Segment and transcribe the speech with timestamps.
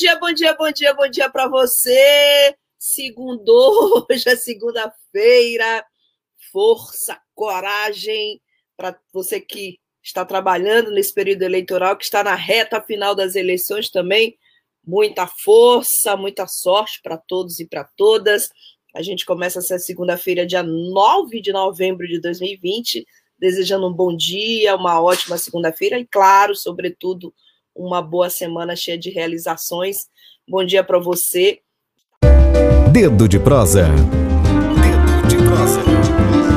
[0.00, 2.56] Dia, bom dia, bom dia, bom dia, para você.
[2.78, 5.84] Segundo, hoje é segunda-feira.
[6.50, 8.40] Força, coragem
[8.78, 13.90] para você que está trabalhando nesse período eleitoral, que está na reta final das eleições
[13.90, 14.38] também.
[14.82, 18.48] Muita força, muita sorte para todos e para todas.
[18.94, 23.06] A gente começa essa segunda-feira, dia 9 de novembro de 2020,
[23.38, 27.34] desejando um bom dia, uma ótima segunda-feira e, claro, sobretudo,
[27.74, 30.06] uma boa semana cheia de realizações.
[30.48, 31.60] Bom dia para você.
[32.92, 33.88] Dedo de prosa.
[33.88, 36.49] Dedo de prosa.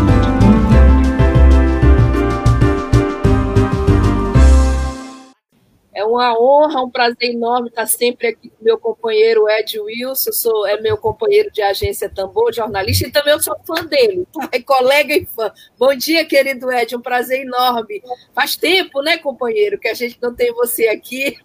[6.13, 10.79] Uma honra, um prazer enorme estar sempre aqui com meu companheiro Ed Wilson, sou, é
[10.79, 15.25] meu companheiro de agência Tambor, jornalista, e também eu sou fã dele, é colega e
[15.25, 15.51] fã.
[15.77, 18.01] Bom dia, querido Ed, um prazer enorme.
[18.33, 21.37] Faz tempo, né, companheiro, que a gente não tem você aqui.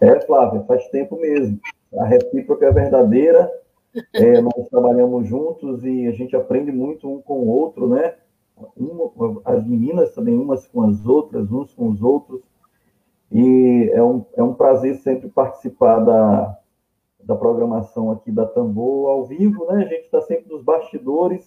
[0.00, 1.58] É, Flávia, faz tempo mesmo.
[1.98, 3.50] A recíproca é verdadeira,
[4.12, 8.14] é, nós trabalhamos juntos e a gente aprende muito um com o outro, né?
[8.76, 12.42] Uma, as meninas também, umas com as outras, uns com os outros.
[13.30, 16.58] E é um, é um prazer sempre participar da,
[17.22, 19.84] da programação aqui da Tambor ao vivo, né?
[19.84, 21.44] A gente está sempre nos bastidores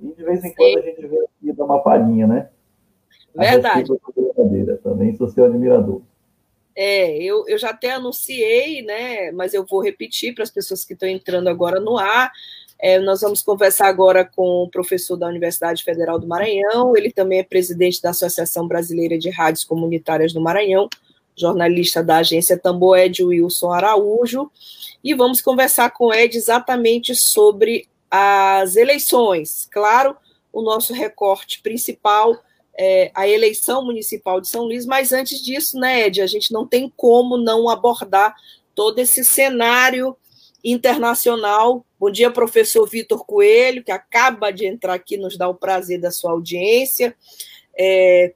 [0.00, 2.50] e de vez em quando a gente vem aqui dar uma palhinha, né?
[3.34, 3.88] Verdade.
[4.82, 6.02] Também sou seu admirador.
[6.74, 9.32] É, eu, eu já até anunciei, né?
[9.32, 12.30] Mas eu vou repetir para as pessoas que estão entrando agora no ar.
[12.80, 17.40] É, nós vamos conversar agora com o professor da Universidade Federal do Maranhão, ele também
[17.40, 20.88] é presidente da Associação Brasileira de Rádios Comunitárias do Maranhão,
[21.36, 24.50] jornalista da agência Tambor Ed Wilson Araújo,
[25.02, 29.68] e vamos conversar com Ed exatamente sobre as eleições.
[29.70, 30.16] Claro,
[30.52, 32.36] o nosso recorte principal
[32.78, 36.64] é a eleição municipal de São Luís, mas antes disso, né, Ed, a gente não
[36.64, 38.34] tem como não abordar
[38.72, 40.16] todo esse cenário
[40.62, 41.84] internacional.
[41.98, 46.10] Bom dia, professor Vitor Coelho, que acaba de entrar aqui, nos dá o prazer da
[46.10, 47.16] sua audiência.
[47.78, 48.34] É,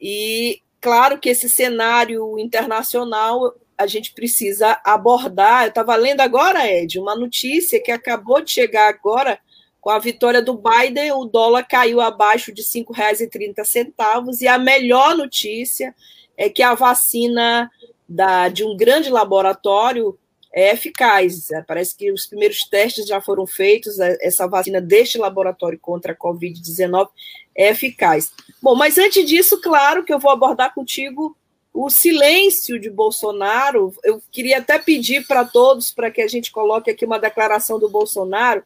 [0.00, 5.64] e claro que esse cenário internacional a gente precisa abordar.
[5.64, 9.38] Eu estava lendo agora, Ed, uma notícia que acabou de chegar agora
[9.80, 15.14] com a vitória do Biden, o dólar caiu abaixo de R$ 5,30 e a melhor
[15.14, 15.94] notícia
[16.38, 17.70] é que a vacina
[18.08, 20.18] da, de um grande laboratório
[20.54, 21.50] é eficaz.
[21.50, 26.12] É, parece que os primeiros testes já foram feitos, é, essa vacina deste laboratório contra
[26.12, 27.08] a Covid-19
[27.56, 28.32] é eficaz.
[28.62, 31.36] Bom, mas antes disso, claro que eu vou abordar contigo
[31.72, 33.92] o silêncio de Bolsonaro.
[34.04, 37.88] Eu queria até pedir para todos para que a gente coloque aqui uma declaração do
[37.88, 38.62] Bolsonaro.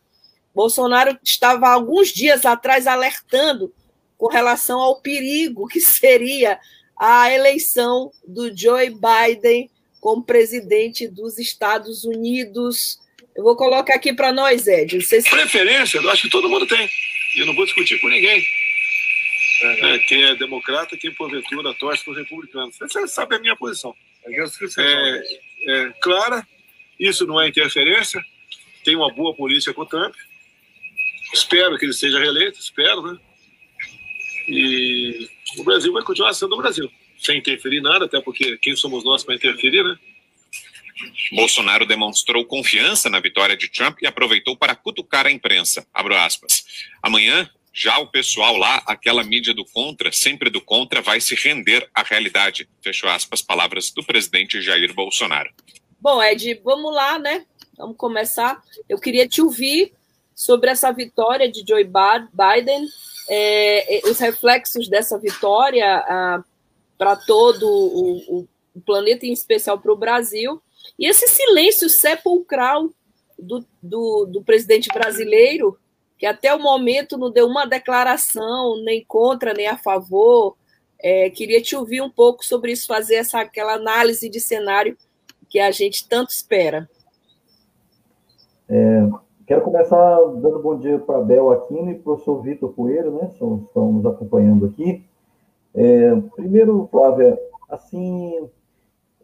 [0.54, 3.72] Bolsonaro estava alguns dias atrás alertando
[4.18, 6.58] com relação ao perigo que seria
[6.98, 9.70] a eleição do Joe Biden
[10.00, 13.00] como presidente dos Estados Unidos.
[13.36, 15.00] Eu vou colocar aqui para nós, Ed.
[15.00, 15.28] Vocês...
[15.28, 16.88] Preferência, eu acho que todo mundo tem.
[17.36, 18.44] E eu não vou discutir com ninguém.
[19.62, 22.76] É, é quem é democrata, quem porventura torce para os republicanos.
[22.78, 23.94] Você sabe a minha posição.
[24.78, 25.22] É,
[25.66, 26.46] é, clara,
[26.98, 28.20] isso não é interferência.
[28.84, 30.14] Tem uma boa polícia com o Trump.
[31.32, 33.18] Espero que ele seja reeleito, espero, né?
[34.48, 39.04] E o Brasil vai continuar sendo o Brasil sem interferir nada, até porque quem somos
[39.04, 39.96] nós para interferir, né?
[41.32, 45.86] Bolsonaro demonstrou confiança na vitória de Trump e aproveitou para cutucar a imprensa.
[45.94, 46.64] Abro aspas.
[47.02, 51.88] Amanhã, já o pessoal lá, aquela mídia do contra, sempre do contra, vai se render
[51.94, 52.68] à realidade.
[52.82, 55.50] Fecho aspas, palavras do presidente Jair Bolsonaro.
[56.00, 57.44] Bom, Ed, vamos lá, né?
[57.76, 58.60] Vamos começar.
[58.88, 59.92] Eu queria te ouvir
[60.34, 62.86] sobre essa vitória de Joe Biden,
[63.28, 66.42] é, os reflexos dessa vitória, a
[66.98, 68.40] para todo o,
[68.74, 70.60] o, planeta, em especial para o Brasil.
[70.98, 72.90] E esse silêncio sepulcral
[73.38, 75.78] do, do, do, presidente brasileiro,
[76.18, 80.56] que até o momento não deu uma declaração, nem contra, nem a favor.
[81.00, 84.96] É, queria te ouvir um pouco sobre isso, fazer essa, aquela análise de cenário
[85.48, 86.90] que a gente tanto espera.
[88.68, 89.08] É,
[89.46, 93.30] quero começar dando bom dia para Bel Aquino e para o professor Vitor Coelho, né?
[93.32, 95.07] Estão nos acompanhando aqui.
[95.74, 97.38] É, primeiro, Flávia,
[97.68, 98.48] assim,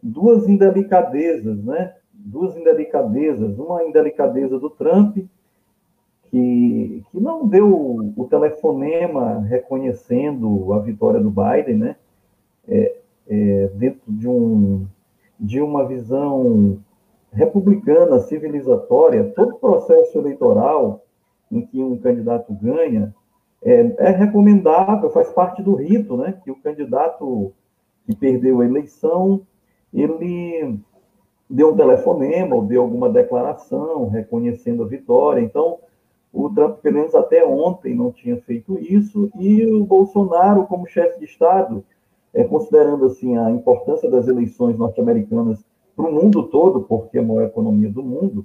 [0.02, 1.94] duas indelicadezas, né?
[2.12, 3.58] Duas indelicadezas.
[3.58, 5.16] Uma indelicadeza do Trump,
[6.30, 11.96] que, que não deu o telefonema reconhecendo a vitória do Biden, né?
[12.68, 12.96] É,
[13.26, 14.86] é, dentro de, um,
[15.38, 16.78] de uma visão
[17.32, 21.04] republicana, civilizatória, todo processo eleitoral
[21.50, 23.14] em que um candidato ganha
[23.64, 26.38] é, é, recomendável, faz parte do rito, né?
[26.44, 27.52] Que o candidato
[28.06, 29.40] que perdeu a eleição,
[29.92, 30.78] ele
[31.48, 35.40] deu um telefonema ou deu alguma declaração reconhecendo a vitória.
[35.40, 35.78] Então,
[36.32, 41.18] o Trump, pelo menos até ontem, não tinha feito isso, e o Bolsonaro, como chefe
[41.18, 41.82] de Estado,
[42.34, 45.64] é, considerando assim a importância das eleições norte-americanas
[45.96, 48.44] para o mundo todo, porque é a maior economia do mundo,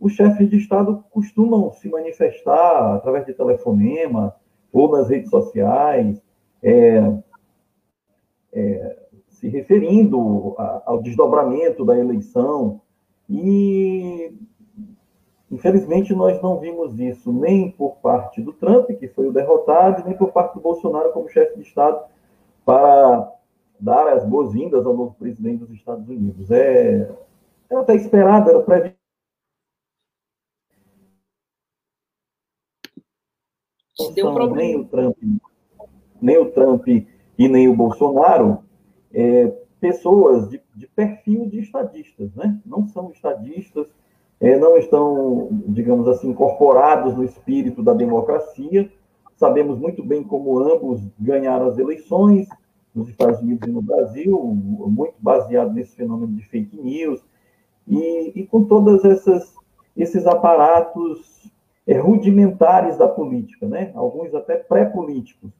[0.00, 4.34] os chefes de Estado costumam se manifestar através de telefonema
[4.72, 6.22] ou nas redes sociais,
[6.62, 7.12] é,
[8.52, 8.96] é,
[9.28, 12.80] se referindo a, ao desdobramento da eleição.
[13.28, 14.32] E,
[15.50, 20.16] infelizmente, nós não vimos isso nem por parte do Trump, que foi o derrotado, nem
[20.16, 22.00] por parte do Bolsonaro como chefe de Estado,
[22.64, 23.32] para
[23.78, 26.50] dar as boas-vindas ao novo presidente dos Estados Unidos.
[26.50, 27.10] É,
[27.68, 29.01] era até esperado, era previsto.
[34.14, 34.56] Deu um problema.
[34.56, 35.16] Nem o Trump,
[36.20, 38.58] nem o Trump e nem o Bolsonaro,
[39.12, 42.58] é, pessoas de, de, perfil de estadistas, né?
[42.64, 43.86] Não são estadistas,
[44.40, 48.90] é, não estão, digamos assim, incorporados no espírito da democracia.
[49.36, 52.48] Sabemos muito bem como ambos ganharam as eleições,
[52.94, 57.24] nos Estados Unidos e no Brasil, muito baseado nesse fenômeno de fake news,
[57.88, 59.54] e, e com todas essas
[59.96, 61.52] esses aparatos
[61.86, 63.90] é, rudimentares da política, né?
[63.94, 65.50] Alguns até pré-políticos,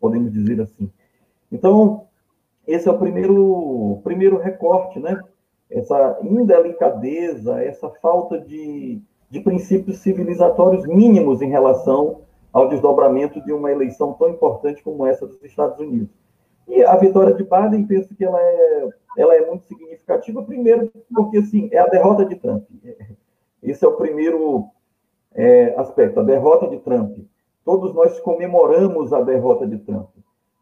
[0.00, 0.90] podemos dizer assim.
[1.50, 2.06] Então,
[2.66, 5.20] esse é o primeiro primeiro recorte, né?
[5.70, 9.00] Essa indelicadeza, essa falta de,
[9.30, 15.26] de princípios civilizatórios mínimos em relação ao desdobramento de uma eleição tão importante como essa
[15.26, 16.08] dos Estados Unidos.
[16.68, 18.88] E a vitória de Biden, penso que ela é,
[19.18, 22.64] ela é muito significativa, primeiro, porque assim, é a derrota de Trump.
[23.62, 24.68] Esse é o primeiro
[25.36, 27.18] é, aspecto, a derrota de Trump.
[27.64, 30.08] Todos nós comemoramos a derrota de Trump.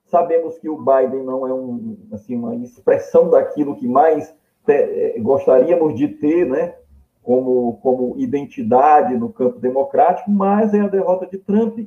[0.06, 4.34] Sabemos que o Biden não é um, assim, uma expressão daquilo que mais
[4.66, 6.74] te, é, gostaríamos de ter, né?
[7.22, 11.78] Como, como identidade no campo democrático, mas é a derrota de Trump,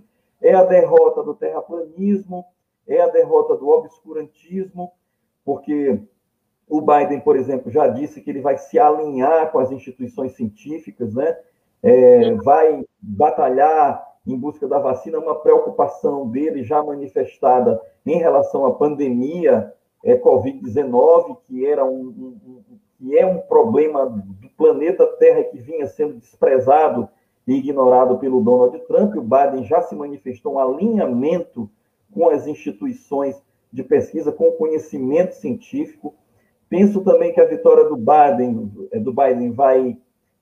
[0.42, 2.44] é a derrota do terraplanismo,
[2.88, 4.92] é a derrota do obscurantismo,
[5.46, 6.00] porque
[6.68, 11.14] o Biden, por exemplo, já disse que ele vai se alinhar com as instituições científicas,
[11.14, 11.38] né?
[11.84, 18.74] É, vai batalhar em busca da vacina, uma preocupação dele já manifestada em relação à
[18.74, 22.62] pandemia é, Covid-19, que era um, um,
[22.98, 27.08] que é um problema do planeta Terra que vinha sendo desprezado
[27.48, 29.16] e ignorado pelo Donald Trump.
[29.16, 31.70] O Biden já se manifestou um alinhamento
[32.12, 33.42] com as instituições
[33.72, 36.14] de pesquisa, com o conhecimento científico.
[36.70, 38.72] Penso também que a vitória do Biden,
[39.02, 39.98] do Biden vai,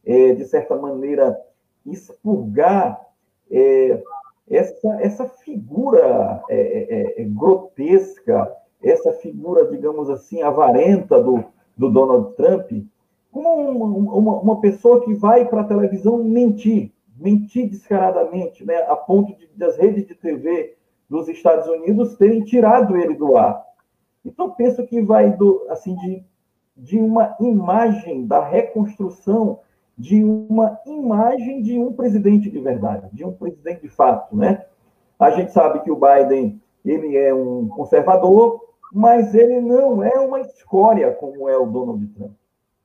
[0.06, 1.40] é, de certa maneira,
[1.86, 3.00] expurgar
[3.50, 4.02] é,
[4.50, 8.52] essa, essa figura é, grotesca,
[8.82, 11.44] essa figura, digamos assim, avarenta do,
[11.76, 12.72] do Donald Trump,
[13.32, 18.96] como uma, uma, uma pessoa que vai para a televisão mentir, mentir descaradamente, né, a
[18.96, 20.76] ponto de, das redes de TV
[21.10, 23.62] dos Estados Unidos terem tirado ele do ar.
[24.24, 26.24] Então, penso que vai do, assim, de,
[26.76, 29.60] de uma imagem da reconstrução
[29.98, 34.66] de uma imagem de um presidente de verdade, de um presidente de fato, né?
[35.18, 38.62] A gente sabe que o Biden ele é um conservador,
[38.92, 42.34] mas ele não é uma escória como é o Donald Trump.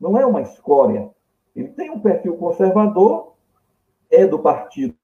[0.01, 1.11] Não é uma escória.
[1.55, 3.35] Ele tem um perfil conservador,
[4.11, 4.95] é do partido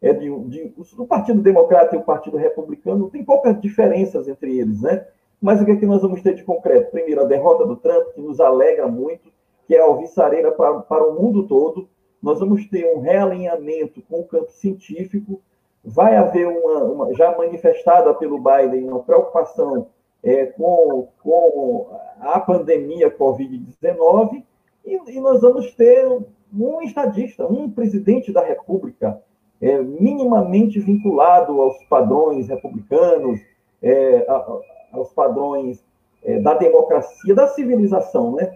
[0.00, 0.74] é de, de,
[1.08, 5.06] Partido Democrata e o Partido Republicano tem poucas diferenças entre eles, né?
[5.40, 6.90] Mas o que, é que nós vamos ter de concreto?
[6.90, 9.32] Primeiro, a derrota do Trump, que nos alegra muito,
[9.66, 11.88] que é a alvissareira para, para o mundo todo.
[12.22, 15.40] Nós vamos ter um realinhamento com o campo científico.
[15.84, 19.88] Vai haver uma, uma já manifestada pelo Biden uma preocupação
[20.22, 21.88] é, com, com
[22.20, 24.42] a pandemia Covid-19
[24.84, 26.06] e, e nós vamos ter
[26.52, 29.20] um estadista, um presidente da República
[29.60, 33.40] é, minimamente vinculado aos padrões republicanos,
[33.82, 34.58] é, a,
[34.92, 35.84] aos padrões
[36.22, 38.52] é, da democracia, da civilização, né?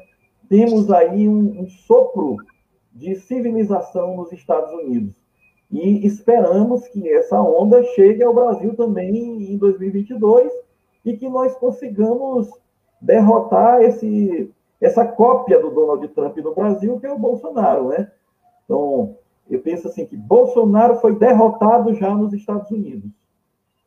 [0.49, 2.37] Temos aí um, um, sopro
[2.93, 5.14] de civilização nos Estados Unidos.
[5.71, 10.50] E esperamos que essa onda chegue ao Brasil também em 2022
[11.05, 12.49] e que nós consigamos
[13.00, 14.50] derrotar esse,
[14.81, 18.11] essa cópia do Donald Trump no Brasil, que é o Bolsonaro, né?
[18.64, 19.17] Então,
[19.49, 23.11] eu penso assim que Bolsonaro foi derrotado já nos Estados Unidos.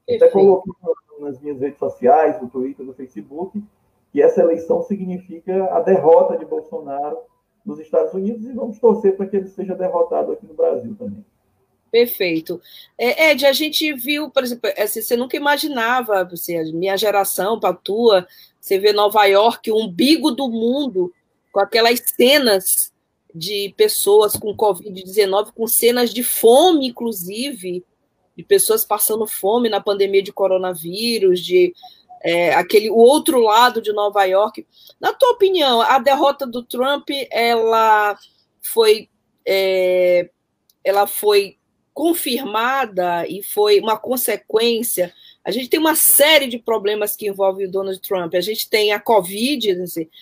[0.06, 0.24] Perfeito.
[0.24, 0.74] Até coloquei
[1.20, 3.62] nas minhas redes sociais, no Twitter, no Facebook,
[4.12, 7.18] que essa eleição significa a derrota de Bolsonaro
[7.66, 11.24] nos Estados Unidos e vamos torcer para que ele seja derrotado aqui no Brasil também.
[11.92, 12.62] Perfeito.
[12.98, 17.60] É, Ed, a gente viu, por exemplo, assim, você nunca imaginava, assim, a minha geração,
[17.60, 18.26] para a tua,
[18.60, 21.14] você vê Nova York, o umbigo do mundo,
[21.52, 22.94] com aquelas cenas
[23.36, 27.84] de pessoas com Covid-19, com cenas de fome, inclusive,
[28.38, 31.74] de pessoas passando fome na pandemia de coronavírus, de
[32.24, 34.66] é, aquele o outro lado de Nova York.
[35.00, 38.18] Na tua opinião, a derrota do Trump ela
[38.62, 39.10] foi
[39.46, 40.30] é,
[40.84, 41.58] ela foi
[41.94, 45.14] confirmada e foi uma consequência.
[45.44, 48.36] A gente tem uma série de problemas que envolvem o Donald Trump.
[48.36, 49.76] A gente tem a Covid,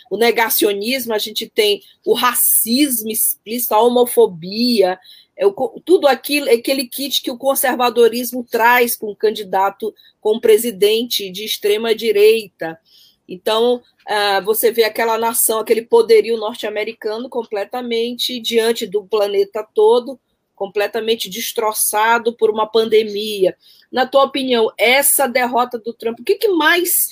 [0.09, 4.97] o negacionismo, a gente tem o racismo explícito, a homofobia,
[5.39, 5.45] é
[5.85, 11.45] tudo aquilo, aquele kit que o conservadorismo traz com o candidato, com o presidente de
[11.45, 12.77] extrema direita.
[13.25, 20.19] Então, uh, você vê aquela nação, aquele poderio norte-americano completamente diante do planeta todo,
[20.53, 23.55] completamente destroçado por uma pandemia.
[23.89, 27.07] Na tua opinião, essa derrota do Trump, o que, que mais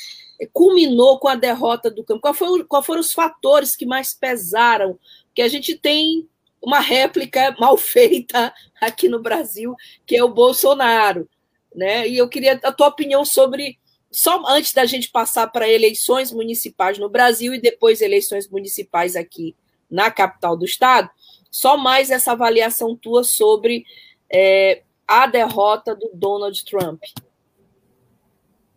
[0.51, 2.19] culminou com a derrota do Trump?
[2.19, 4.99] Qual, foi, qual foram os fatores que mais pesaram?
[5.33, 6.27] Que a gente tem
[6.67, 9.73] uma réplica mal feita aqui no Brasil,
[10.05, 11.25] que é o Bolsonaro.
[11.73, 12.05] Né?
[12.09, 13.79] E eu queria a tua opinião sobre,
[14.11, 19.55] só antes da gente passar para eleições municipais no Brasil e depois eleições municipais aqui
[19.89, 21.09] na capital do estado,
[21.49, 23.85] só mais essa avaliação tua sobre
[24.29, 27.01] é, a derrota do Donald Trump.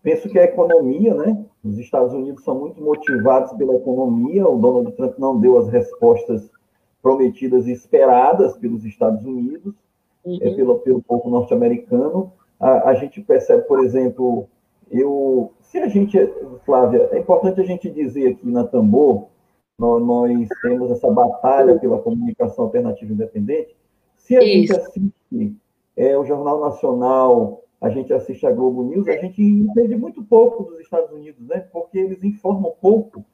[0.01, 1.45] Penso que a economia, né?
[1.65, 4.49] Os Estados Unidos são muito motivados pela economia.
[4.49, 6.49] O Donald Trump não deu as respostas
[7.03, 9.75] prometidas e esperadas pelos Estados Unidos,
[10.25, 10.39] uhum.
[10.41, 12.33] é, pelo, pelo povo norte-americano.
[12.59, 14.47] A, a, gente percebe, por exemplo,
[14.91, 16.19] eu, se a gente,
[16.65, 19.29] Flávia, é importante a gente dizer aqui na Tambor,
[19.79, 23.75] nós, nós temos essa batalha pela comunicação alternativa independente.
[24.15, 24.51] Se a Isso.
[24.53, 25.57] gente assiste
[25.97, 30.65] é, o Jornal Nacional, a gente assiste a Globo News, a gente entende muito pouco
[30.65, 31.67] dos Estados Unidos, né?
[31.73, 33.25] Porque eles informam pouco.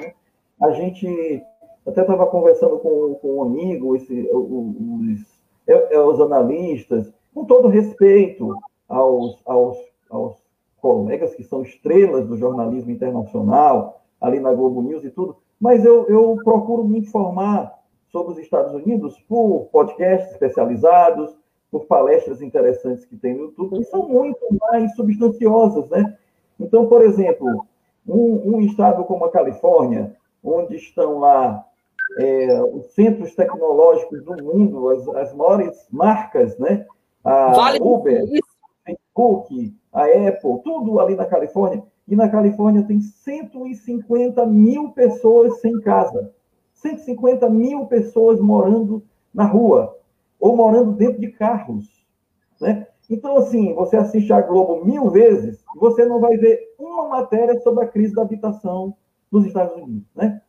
[0.00, 0.14] Né?
[0.62, 1.42] A gente
[1.86, 7.68] até estava conversando com, com um amigo, esse, os, é, é, os analistas, com todo
[7.68, 8.54] respeito
[8.88, 9.76] aos, aos,
[10.10, 10.36] aos
[10.80, 16.06] colegas que são estrelas do jornalismo internacional, ali na Globo News e tudo, mas eu,
[16.08, 17.78] eu procuro me informar
[18.10, 21.36] sobre os Estados Unidos por podcasts especializados,
[21.70, 26.16] por palestras interessantes que tem no YouTube, que são muito mais substanciosas, né?
[26.58, 27.66] Então, por exemplo,
[28.06, 31.64] um, um estado como a Califórnia, onde estão lá
[32.16, 36.86] é, os centros tecnológicos do mundo, as, as maiores marcas, né?
[37.24, 38.24] A vale Uber,
[38.84, 41.82] Facebook, a Apple, tudo ali na Califórnia.
[42.06, 46.32] E na Califórnia tem 150 mil pessoas sem casa.
[46.74, 49.02] 150 mil pessoas morando
[49.34, 49.96] na rua
[50.40, 52.06] ou morando dentro de carros.
[52.60, 52.86] Né?
[53.10, 57.58] Então, assim, você assiste a Globo mil vezes e você não vai ver uma matéria
[57.60, 58.94] sobre a crise da habitação
[59.30, 60.08] nos Estados Unidos.
[60.14, 60.40] Né?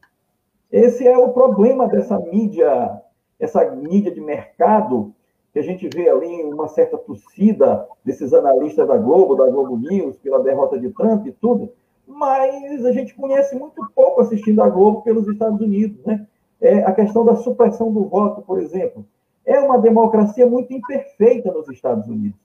[0.71, 3.01] Esse é o problema dessa mídia,
[3.39, 5.13] essa mídia de mercado,
[5.51, 10.17] que a gente vê ali uma certa torcida desses analistas da Globo, da Globo News,
[10.17, 11.71] pela derrota de Trump e tudo,
[12.05, 16.27] mas a gente conhece muito pouco assistindo a Globo pelos Estados Unidos, né?
[16.61, 19.05] É a questão da supressão do voto, por exemplo.
[19.45, 22.39] É uma democracia muito imperfeita nos Estados Unidos.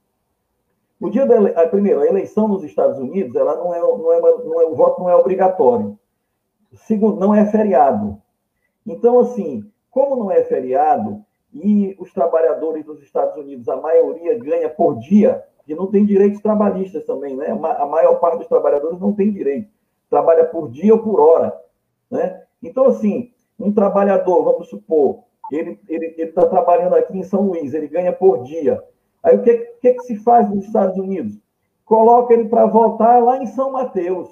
[1.00, 4.18] O dia da a, primeiro, a eleição nos Estados Unidos, ela não é, não é,
[4.18, 5.98] uma, não é o voto não é obrigatório.
[6.76, 8.20] Segundo, não é feriado.
[8.86, 14.68] Então, assim, como não é feriado e os trabalhadores dos Estados Unidos, a maioria ganha
[14.68, 17.46] por dia, e não tem direitos trabalhistas também, né?
[17.48, 19.70] A maior parte dos trabalhadores não tem direito,
[20.10, 21.58] trabalha por dia ou por hora,
[22.10, 22.42] né?
[22.62, 25.78] Então, assim, um trabalhador, vamos supor, ele
[26.18, 28.82] está trabalhando aqui em São Luís, ele ganha por dia.
[29.22, 31.38] Aí o que, que, que se faz nos Estados Unidos?
[31.84, 34.30] Coloca ele para votar lá em São Mateus,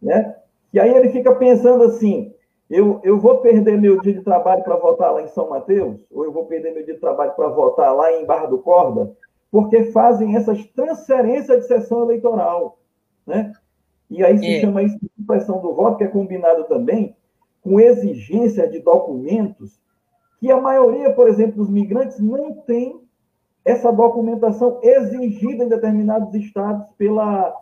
[0.00, 0.36] né?
[0.74, 2.34] E aí ele fica pensando assim:
[2.68, 6.04] eu, eu vou perder meu dia de trabalho para votar lá em São Mateus?
[6.10, 9.16] Ou eu vou perder meu dia de trabalho para votar lá em Barra do Corda?
[9.52, 12.80] Porque fazem essas transferências de sessão eleitoral,
[13.24, 13.52] né?
[14.10, 14.60] E aí se é.
[14.60, 17.16] chama isso de supressão do voto, que é combinado também
[17.62, 19.80] com exigência de documentos
[20.40, 23.00] que a maioria, por exemplo, dos migrantes não tem
[23.64, 27.54] essa documentação exigida em determinados estados pela,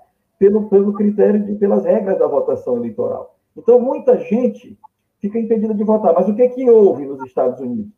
[0.42, 3.36] pelo, pelo critério, de, pelas regras da votação eleitoral.
[3.56, 4.76] Então, muita gente
[5.20, 6.12] fica impedida de votar.
[6.12, 7.92] Mas o que, é que houve nos Estados Unidos?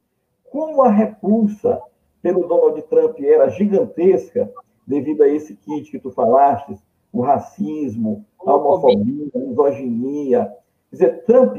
[0.50, 1.80] Como a repulsa
[2.20, 4.52] pelo Donald Trump era gigantesca,
[4.86, 6.76] devido a esse kit que tu falaste,
[7.10, 10.52] o racismo, a homofobia, a misoginia.
[10.90, 11.56] Quer dizer, Trump,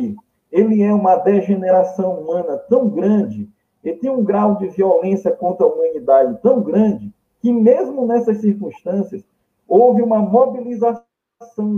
[0.51, 3.50] ele é uma degeneração humana tão grande,
[3.84, 7.12] ele tem um grau de violência contra a humanidade tão grande,
[7.42, 9.25] que mesmo nessas circunstâncias,
[9.67, 11.05] houve uma mobilização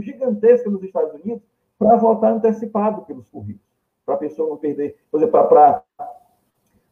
[0.02, 1.44] gigantesca nos Estados Unidos
[1.78, 3.62] para votar antecipado pelos currículos,
[4.06, 5.48] para a pessoa não perder, por exemplo,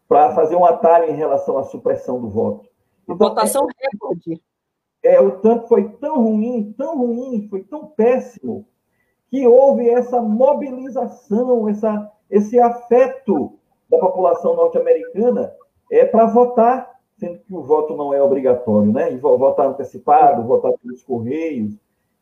[0.07, 2.69] para fazer um atalho em relação à supressão do voto.
[3.03, 4.41] Então, votação é, recorde.
[5.03, 8.65] É, o tanto foi tão ruim, tão ruim, foi tão péssimo,
[9.29, 13.59] que houve essa mobilização, essa, esse afeto
[13.89, 15.53] da população norte-americana
[15.91, 19.11] é para votar, sendo que o voto não é obrigatório, né?
[19.11, 21.73] E votar antecipado, votar pelos correios,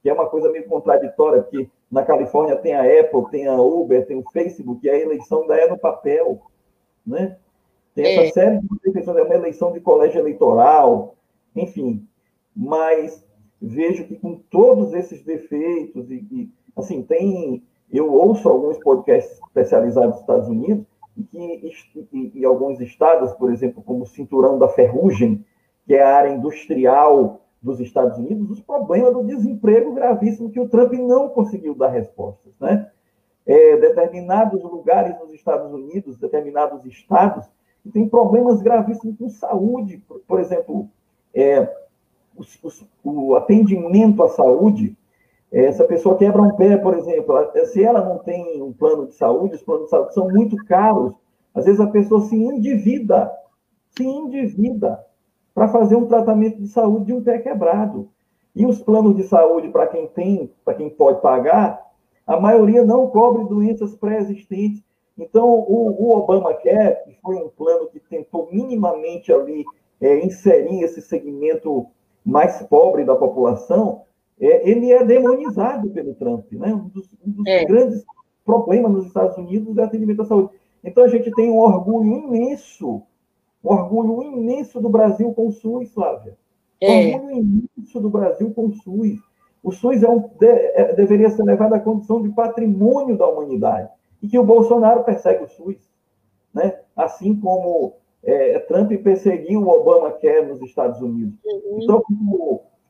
[0.02, 4.06] que é uma coisa meio contraditória, porque na Califórnia tem a Apple, tem a Uber,
[4.06, 6.42] tem o Facebook, e a eleição ainda é no papel,
[7.06, 7.38] né?
[7.96, 8.32] Tem essa é.
[8.32, 11.16] série de eleições, é uma eleição de colégio eleitoral,
[11.56, 12.08] enfim.
[12.56, 13.24] Mas
[13.62, 20.12] vejo que com todos esses defeitos e, e assim, tem eu ouço alguns podcasts especializados
[20.12, 20.86] nos Estados Unidos
[21.30, 25.46] que em alguns estados, por exemplo, como o Cinturão da Ferrugem,
[25.86, 30.68] que é a área industrial dos Estados Unidos, os problemas do desemprego gravíssimo que o
[30.68, 32.54] Trump não conseguiu dar respostas.
[32.60, 32.90] Né?
[33.46, 37.46] É, determinados lugares nos Estados Unidos, determinados estados,
[37.92, 39.98] têm problemas gravíssimos com saúde.
[40.08, 40.90] Por, por exemplo,
[41.34, 41.74] é,
[42.36, 44.98] os, os, o atendimento à saúde,
[45.54, 49.56] essa pessoa quebra um pé, por exemplo, se ela não tem um plano de saúde,
[49.56, 51.14] os planos de saúde são muito caros,
[51.54, 53.32] às vezes a pessoa se endivida,
[53.92, 55.00] se endivida
[55.54, 58.10] para fazer um tratamento de saúde de um pé quebrado.
[58.56, 61.80] E os planos de saúde, para quem tem, para quem pode pagar,
[62.26, 64.84] a maioria não cobre doenças pré-existentes.
[65.16, 69.64] Então, o, o Obamacare, que foi um plano que tentou minimamente ali
[70.02, 71.86] é, inserir esse segmento
[72.26, 74.04] mais pobre da população,
[74.40, 76.52] é, ele é demonizado pelo Trump.
[76.52, 76.74] Né?
[76.74, 77.66] Um dos, um dos é.
[77.66, 78.04] grandes
[78.46, 80.50] problemas nos Estados Unidos é o atendimento à saúde.
[80.84, 83.04] Então, a gente tem um orgulho imenso
[83.64, 86.36] um orgulho imenso do Brasil com o SUS, Flávia.
[86.82, 86.90] É.
[86.90, 89.20] Um orgulho imenso do Brasil com o SUS.
[89.64, 93.90] O SUS é um, de, é, deveria ser levado à condição de patrimônio da humanidade.
[94.22, 95.78] E que o Bolsonaro persegue o SUS.
[96.54, 96.78] Né?
[96.96, 101.40] Assim como é, Trump perseguiu o Obamacare nos Estados Unidos.
[101.46, 101.80] Uhum.
[101.82, 102.04] Então,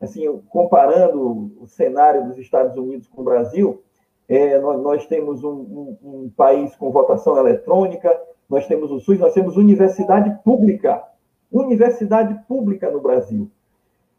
[0.02, 3.82] assim, comparando o cenário dos Estados Unidos com o Brasil,
[4.28, 8.10] é, nós, nós, temos um, um, um, país com votação eletrônica,
[8.50, 11.04] nós temos o SUS, nós temos universidade pública.
[11.52, 13.50] Universidade pública no Brasil.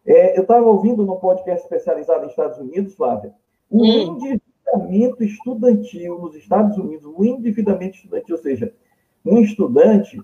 [0.06, 3.32] É, eu estava ouvindo no podcast especializado em Estados Unidos, Flávia,
[3.70, 3.86] o hum.
[3.86, 8.72] endividamento estudantil nos Estados Unidos, o endividamento estudantil, ou seja,
[9.24, 10.20] um estudante,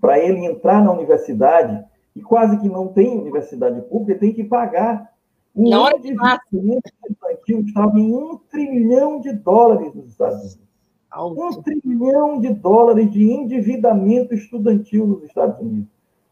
[0.00, 1.82] para ele entrar na universidade,
[2.14, 5.12] e quase que não tem universidade pública, tem que pagar.
[5.54, 10.70] O endividamento estudantil estava em um trilhão de dólares nos Estados Unidos.
[11.16, 15.88] Um trilhão de dólares de endividamento estudantil nos Estados Unidos.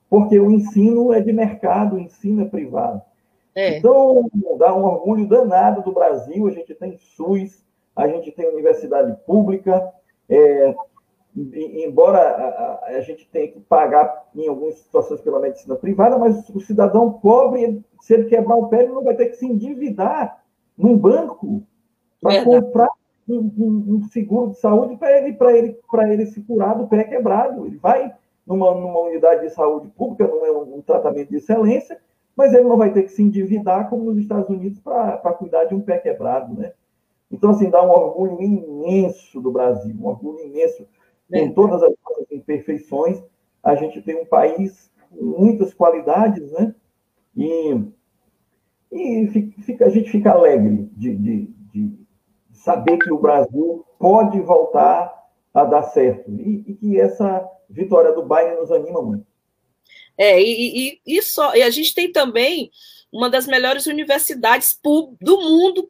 [0.08, 3.02] Porque o ensino é de mercado, o ensino é privado.
[3.54, 3.78] É.
[3.78, 6.46] Então, dá um orgulho danado do Brasil.
[6.46, 7.64] A gente tem SUS,
[7.94, 9.92] a gente tem universidade pública.
[10.28, 10.74] É,
[11.36, 16.60] embora a, a, gente tenha que pagar em algumas situações pela medicina privada, mas o
[16.60, 20.42] cidadão pobre, se ele quebrar o pé, ele não vai ter que se endividar
[20.76, 21.62] num banco
[22.20, 22.88] para comprar
[23.28, 25.78] um, um, seguro de saúde para ele, ele,
[26.12, 27.66] ele se curar do pé quebrado.
[27.66, 28.12] Ele vai
[28.46, 32.00] numa, numa unidade de saúde pública, não é um, um, tratamento de excelência,
[32.34, 35.74] mas ele não vai ter que se endividar como nos Estados Unidos para cuidar de
[35.74, 36.72] um pé quebrado, né?
[37.30, 40.86] Então, assim, dá um orgulho imenso do Brasil, um orgulho imenso.
[41.30, 43.22] Com todas as nossas imperfeições,
[43.62, 46.74] a gente tem um país com muitas qualidades, né?
[47.36, 47.76] E,
[48.90, 49.26] e
[49.62, 51.98] fica, a gente fica alegre de, de, de
[52.52, 55.14] saber que o Brasil pode voltar
[55.52, 59.26] a dar certo e, e que essa vitória do Bayern nos anima muito.
[60.16, 62.70] É, e, e, e, só, e a gente tem também
[63.12, 65.88] uma das melhores universidades do mundo,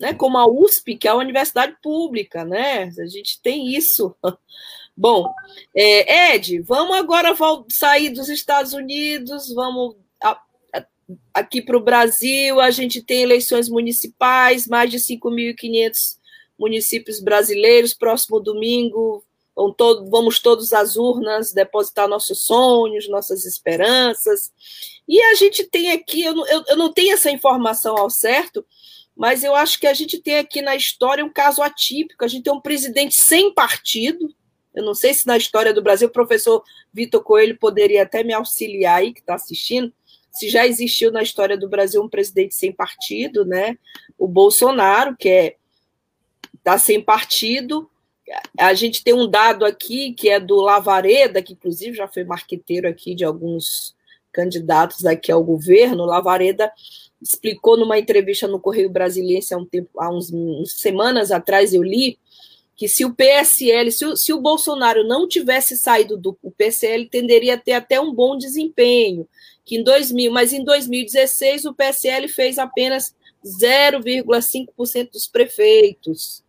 [0.00, 2.84] né, como a USP, que é a universidade pública, né?
[2.98, 4.14] A gente tem isso.
[4.96, 5.32] Bom,
[5.74, 7.36] é, Ed, vamos agora
[7.68, 9.96] sair dos Estados Unidos, vamos
[11.32, 16.18] aqui para o Brasil, a gente tem eleições municipais, mais de 5.500
[16.58, 17.94] municípios brasileiros.
[17.94, 19.24] Próximo domingo
[19.76, 24.52] todo, vamos todos às urnas depositar nossos sonhos, nossas esperanças.
[25.06, 28.64] E a gente tem aqui, eu eu, eu não tenho essa informação ao certo,
[29.18, 32.24] mas eu acho que a gente tem aqui na história um caso atípico.
[32.24, 34.32] A gente tem um presidente sem partido.
[34.72, 36.62] Eu não sei se na história do Brasil o professor
[36.94, 39.92] Vitor Coelho poderia até me auxiliar aí, que está assistindo,
[40.30, 43.76] se já existiu na história do Brasil um presidente sem partido, né?
[44.16, 45.56] O Bolsonaro, que é
[46.54, 47.90] está sem partido.
[48.56, 52.86] A gente tem um dado aqui que é do Lavareda, que inclusive já foi marqueteiro
[52.86, 53.96] aqui de alguns
[54.30, 56.04] candidatos aqui ao governo.
[56.04, 56.70] Lavareda
[57.20, 61.82] explicou numa entrevista no Correio Brasiliense há um tempo, há uns, uns semanas atrás eu
[61.82, 62.18] li
[62.76, 67.54] que se o PSL, se o, se o Bolsonaro não tivesse saído do PSL, tenderia
[67.54, 69.28] a ter até um bom desempenho,
[69.64, 73.12] que em 2000, mas em 2016 o PSL fez apenas
[73.44, 76.44] 0,5% dos prefeitos.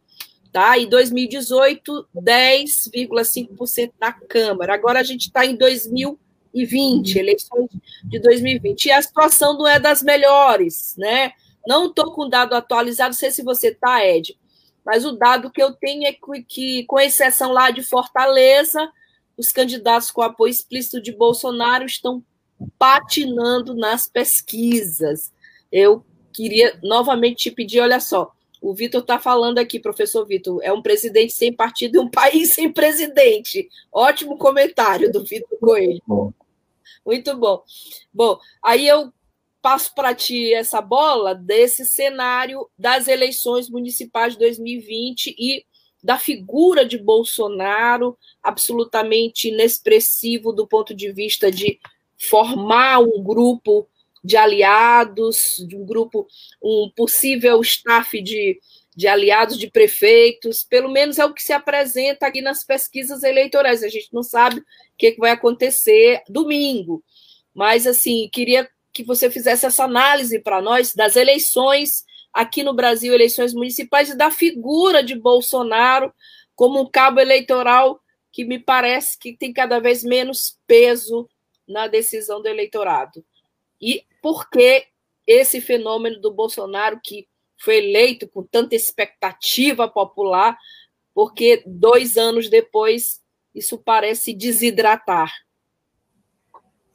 [0.51, 0.77] Tá?
[0.77, 4.75] Em 2018, 10,5% na Câmara.
[4.75, 6.19] Agora a gente está em 2020,
[6.53, 7.69] eleições
[8.03, 8.85] de 2020.
[8.85, 11.31] E a situação não é das melhores, né?
[11.67, 14.37] Não estou com dado atualizado, não sei se você está, Ed,
[14.85, 18.89] mas o dado que eu tenho é que, que, com exceção lá de Fortaleza,
[19.37, 22.23] os candidatos com apoio explícito de Bolsonaro estão
[22.77, 25.31] patinando nas pesquisas.
[25.71, 28.31] Eu queria novamente te pedir, olha só,
[28.61, 32.53] o Vitor está falando aqui, professor Vitor, é um presidente sem partido e um país
[32.53, 33.69] sem presidente.
[33.91, 36.01] Ótimo comentário do Vitor Coelho.
[36.05, 36.33] Bom.
[37.09, 37.63] Muito bom.
[38.13, 39.11] Bom, aí eu
[39.63, 45.65] passo para ti essa bola desse cenário das eleições municipais de 2020 e
[46.03, 51.79] da figura de Bolsonaro, absolutamente inexpressivo do ponto de vista de
[52.15, 53.89] formar um grupo
[54.23, 56.27] de aliados, de um grupo,
[56.61, 58.59] um possível staff de,
[58.99, 63.81] de aliados de prefeitos, pelo menos é o que se apresenta aqui nas pesquisas eleitorais.
[63.81, 64.65] A gente não sabe o
[64.97, 67.01] que, vai acontecer domingo,
[67.53, 73.13] mas assim, queria que você fizesse essa análise para nós das eleições aqui no Brasil,
[73.13, 76.13] eleições municipais, e da figura de Bolsonaro
[76.53, 78.01] como um cabo eleitoral
[78.33, 81.25] que me parece que tem cada vez menos peso
[81.65, 83.23] na decisão do eleitorado.
[83.79, 84.87] E por que
[85.25, 90.57] esse fenômeno do Bolsonaro, que foi eleito com tanta expectativa popular,
[91.13, 93.21] porque dois anos depois
[93.53, 95.31] isso parece desidratar?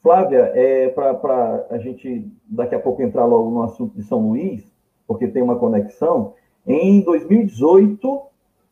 [0.02, 4.62] Flávia, é, para a gente daqui a pouco entrar logo no assunto de São Luís,
[5.06, 6.34] porque tem uma conexão,
[6.66, 8.22] em 2018,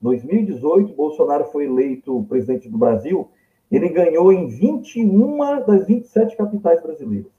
[0.00, 3.31] 2018, Bolsonaro foi eleito presidente do Brasil,
[3.70, 7.33] ele ganhou em 21 das 27 capitais brasileiras.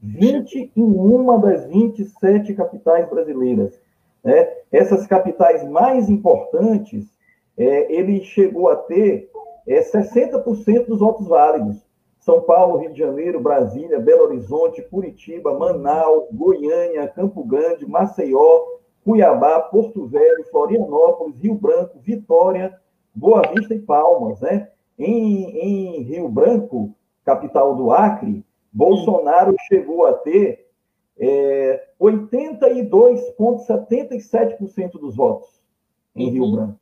[0.00, 3.80] 21 das 27 capitais brasileiras.
[4.24, 4.48] Né?
[4.70, 7.06] Essas capitais mais importantes,
[7.56, 9.30] é, ele chegou a ter
[9.66, 11.84] é, 60% dos votos válidos.
[12.18, 18.62] São Paulo, Rio de Janeiro, Brasília, Belo Horizonte, Curitiba, Manaus, Goiânia, Campo Grande, Maceió,
[19.04, 22.78] Cuiabá, Porto Velho, Florianópolis, Rio Branco, Vitória,
[23.12, 24.40] Boa Vista e Palmas.
[24.40, 24.68] Né?
[24.96, 30.68] Em, em Rio Branco, capital do Acre, Bolsonaro chegou a ter
[31.18, 35.60] é, 82,77% dos votos
[36.14, 36.56] em Rio uhum.
[36.56, 36.78] Branco.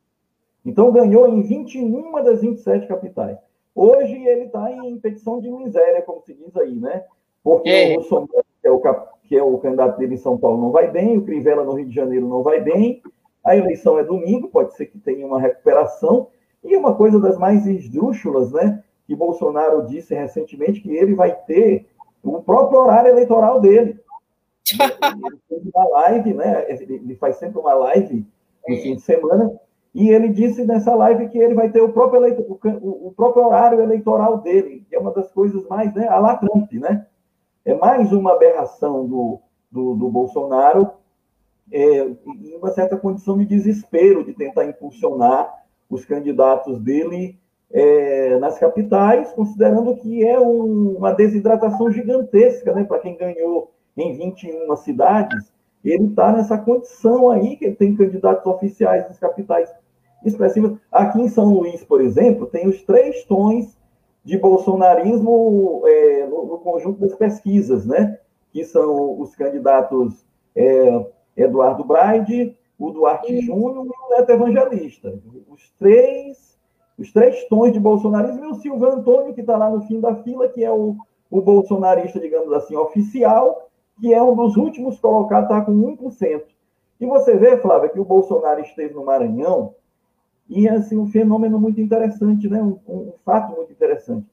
[0.65, 3.37] Então, ganhou em 21 das 27 capitais.
[3.73, 7.05] Hoje, ele está em petição de miséria, como se diz aí, né?
[7.43, 7.91] Porque é.
[7.91, 8.79] o Bolsonaro, que é o,
[9.23, 11.87] que é o candidato dele em São Paulo, não vai bem, o Crivella no Rio
[11.87, 13.01] de Janeiro não vai bem,
[13.43, 16.27] a eleição é domingo, pode ser que tenha uma recuperação,
[16.63, 18.83] e uma coisa das mais esdrúxulas, né?
[19.11, 21.85] que Bolsonaro disse recentemente que ele vai ter
[22.23, 23.99] o próprio horário eleitoral dele.
[24.71, 26.65] Ele fez uma live, né?
[26.69, 28.25] Ele faz sempre uma live
[28.67, 29.51] no fim de semana,
[29.93, 33.45] e ele disse nessa live que ele vai ter o próprio, eleito, o, o, próprio
[33.45, 36.07] horário eleitoral dele, que é uma das coisas mais, né?
[36.07, 37.05] A la Trump, né?
[37.65, 40.91] É mais uma aberração do, do, do Bolsonaro,
[41.71, 45.53] é, em uma certa condição de desespero de tentar impulsionar
[45.89, 47.37] os candidatos dele
[47.69, 52.85] é, nas capitais, considerando que é um, uma desidratação gigantesca, né?
[52.85, 55.51] Para quem ganhou em 21 cidades,
[55.83, 59.73] ele está nessa condição aí, que ele tem candidatos oficiais nas capitais
[60.23, 60.77] expressivas.
[60.91, 63.77] Aqui em São Luís, por exemplo, tem os três tons
[64.23, 68.19] de bolsonarismo é, no, no, conjunto das pesquisas, né?
[68.51, 70.23] Que são os candidatos
[70.55, 75.19] é, Eduardo Braide, o Duarte Júnior e o Neto Evangelista.
[75.49, 76.51] Os três
[77.01, 80.15] os três tons de bolsonarismo, e o Silvio Antônio, que está lá no fim da
[80.17, 80.95] fila, que é o,
[81.31, 83.70] o bolsonarista, digamos assim, oficial,
[84.01, 86.41] que é um dos últimos colocados, está com 1%.
[86.99, 89.75] E você vê, Flávia, que o Bolsonaro esteve no Maranhão
[90.49, 92.61] E, assim, um fenômeno muito interessante, né?
[92.61, 94.25] um, um fato muito interessante.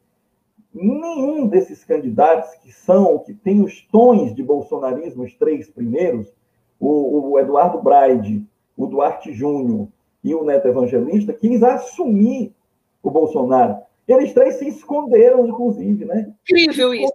[0.73, 6.33] Nenhum desses candidatos que são, que têm os tons de bolsonarismo, os três primeiros,
[6.81, 8.43] o, o Eduardo Braide,
[8.77, 9.89] o Duarte Júnior
[10.25, 12.55] e o Neto Evangelista, quis assumir
[13.03, 13.77] o Bolsonaro.
[14.09, 16.35] Eles três se esconderam, inclusive, né?
[16.43, 17.13] Incrível isso.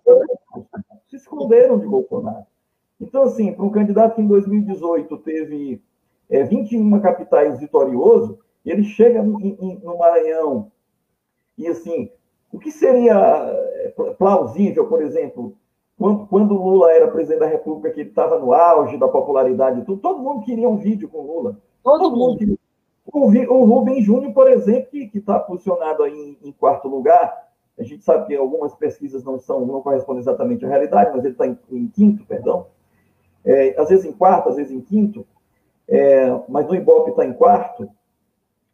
[1.10, 2.46] Se esconderam de Bolsonaro.
[3.02, 5.82] Então, assim, para um candidato que em 2018 teve
[6.30, 10.72] é, 21 capitais vitorioso, ele chega no Maranhão
[11.58, 12.12] e, assim,
[12.52, 15.58] o que seria é, plausível, por exemplo,
[15.98, 20.02] quando, quando Lula era presidente da República, que ele estava no auge da popularidade, tudo,
[20.02, 21.58] todo mundo queria um vídeo com Lula.
[21.84, 22.38] Todo, todo mundo.
[22.38, 22.58] Queria.
[23.06, 27.84] O, o Rubem Júnior, por exemplo, que está posicionado aí em, em, quarto lugar, a
[27.84, 31.46] gente sabe que algumas pesquisas não são, não correspondem exatamente à realidade, mas ele está
[31.48, 32.68] em, em, quinto, perdão.
[33.44, 35.26] É, às vezes em quarto, às vezes em quinto,
[35.88, 37.90] é, mas no Ibope está em quarto,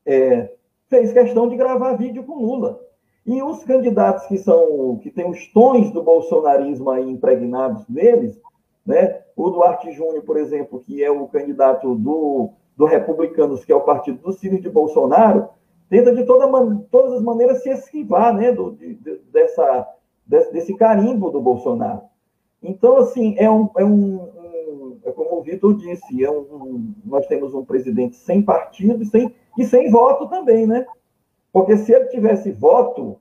[0.06, 0.52] é,
[0.88, 2.80] fez questão de gravar vídeo com Lula.
[3.26, 8.40] E os candidatos que são que têm os tons do bolsonarismo aí impregnados neles,
[8.86, 9.22] né?
[9.36, 13.82] O Duarte Júnior, por exemplo, que é o candidato do, do Republicanos, que é o
[13.82, 15.50] partido do Ciro de Bolsonaro,
[15.90, 16.48] tenta de toda,
[16.90, 18.54] todas as maneiras se esquivar, né?
[18.54, 18.94] Do, de,
[19.34, 19.86] dessa,
[20.26, 22.04] desse, desse carimbo do Bolsonaro.
[22.64, 27.54] Então, assim, é um, é um, é como o Vitor disse, é um, nós temos
[27.54, 30.86] um presidente sem partido e sem, e sem voto também, né?
[31.52, 33.18] Porque se ele tivesse voto,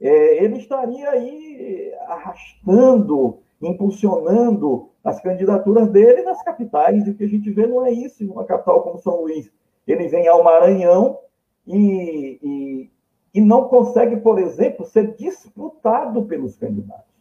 [0.00, 7.06] é, ele estaria aí arrastando, impulsionando as candidaturas dele nas capitais.
[7.06, 9.50] E o que a gente vê não é isso uma capital como São Luís.
[9.86, 11.18] Ele vem ao Maranhão
[11.66, 12.90] e, e,
[13.34, 17.14] e não consegue, por exemplo, ser disputado pelos candidatos.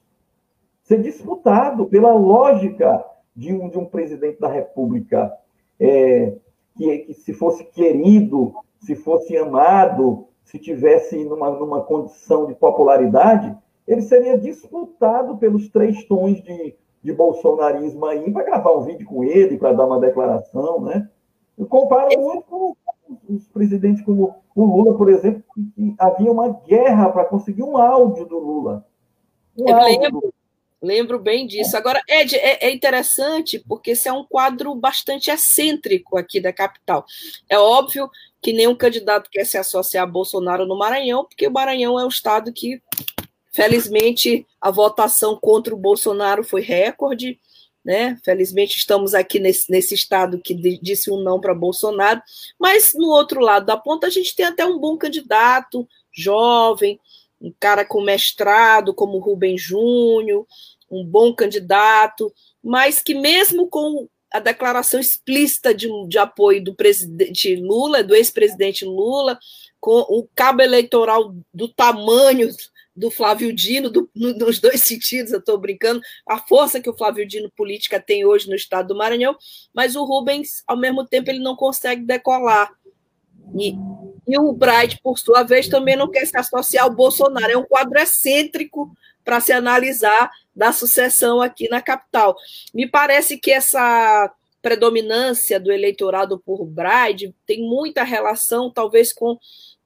[0.84, 3.04] Ser disputado pela lógica
[3.36, 5.34] de um, de um presidente da República
[5.80, 6.36] é,
[6.76, 13.56] que, que, se fosse querido, se fosse amado, se tivesse numa, numa condição de popularidade,
[13.88, 19.24] ele seria disputado pelos três tons de, de bolsonarismo aí para gravar um vídeo com
[19.24, 21.10] ele, para dar uma declaração, né?
[21.58, 22.76] Eu comparo muito com
[23.30, 28.26] os presidentes como o Lula, por exemplo, que, havia uma guerra para conseguir um áudio
[28.26, 28.86] do Lula.
[29.58, 30.34] Um Eu áudio lembro,
[30.82, 31.78] lembro bem disso.
[31.78, 37.06] Agora, Ed, é, é interessante porque esse é um quadro bastante excêntrico aqui da capital.
[37.50, 38.10] É óbvio
[38.42, 42.10] que nenhum candidato quer se associar a Bolsonaro no Maranhão, porque o Maranhão é um
[42.10, 42.82] estado que,
[43.54, 47.40] felizmente, a votação contra o Bolsonaro foi recorde,
[47.86, 48.18] né?
[48.24, 52.22] Felizmente estamos aqui nesse, nesse estado que disse um não para Bolsonaro,
[52.58, 57.00] mas no outro lado da ponta a gente tem até um bom candidato, jovem,
[57.40, 60.48] um cara com mestrado como Rubem Júnior,
[60.90, 67.56] um bom candidato, mas que mesmo com a declaração explícita de, de apoio do presidente
[67.56, 69.38] Lula, do ex-presidente Lula,
[69.80, 72.50] com o cabo eleitoral do tamanho
[72.96, 76.96] do Flávio Dino, do, no, nos dois sentidos, eu estou brincando, a força que o
[76.96, 79.36] Flávio Dino política tem hoje no estado do Maranhão,
[79.74, 82.72] mas o Rubens, ao mesmo tempo, ele não consegue decolar.
[83.60, 83.76] E,
[84.28, 87.52] e o Bright, por sua vez, também não quer se associar ao Bolsonaro.
[87.52, 88.92] É um quadro excêntrico
[89.24, 92.36] para se analisar da sucessão aqui na capital.
[92.74, 99.38] Me parece que essa predominância do eleitorado por Bride tem muita relação, talvez, com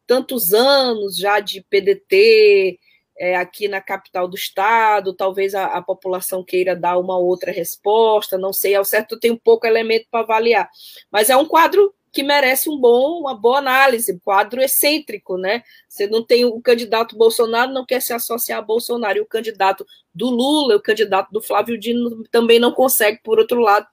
[0.06, 2.80] tantos anos já de PDT
[3.20, 8.38] é, aqui na capital do estado, talvez a, a, população queira dar uma outra resposta,
[8.38, 10.70] não sei, ao certo tem um pouco elemento para avaliar,
[11.12, 15.62] mas é um quadro que merece um bom, uma boa análise, quadro excêntrico, né?
[15.88, 19.86] Você não tem o candidato Bolsonaro, não quer se associar a Bolsonaro, e o candidato
[20.16, 23.86] do Lula, o candidato do Flávio Dino também não consegue, por outro lado,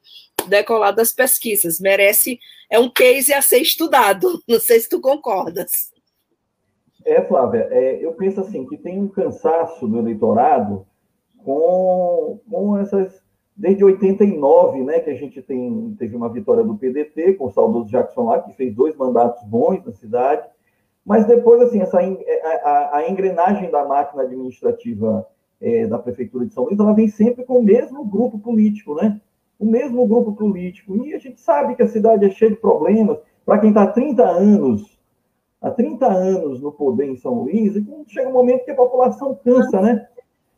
[0.47, 1.79] decolar das pesquisas.
[1.79, 2.39] Merece,
[2.71, 4.43] é um case a ser estudado.
[4.49, 5.94] Não sei se tu concordas.
[7.05, 10.87] É, Flávia, é, eu penso assim, que tem um cansaço do eleitorado
[11.45, 13.23] com, com essas
[13.57, 17.89] Desde 89, né, que a gente tem, teve uma vitória do PDT com o saudoso
[17.89, 20.45] Jackson lá, que fez dois mandatos bons na cidade.
[21.07, 25.25] Mas depois, assim, essa, a, a engrenagem da máquina administrativa
[25.61, 29.21] é, da Prefeitura de São Luís, ela vem sempre com o mesmo grupo político, né?
[29.57, 30.97] O mesmo grupo político.
[31.07, 33.19] E a gente sabe que a cidade é cheia de problemas.
[33.47, 34.94] Para quem está há 30 anos,
[35.65, 37.73] há 30 anos no poder em São Luís,
[38.07, 40.07] chega um momento que a população cansa, né?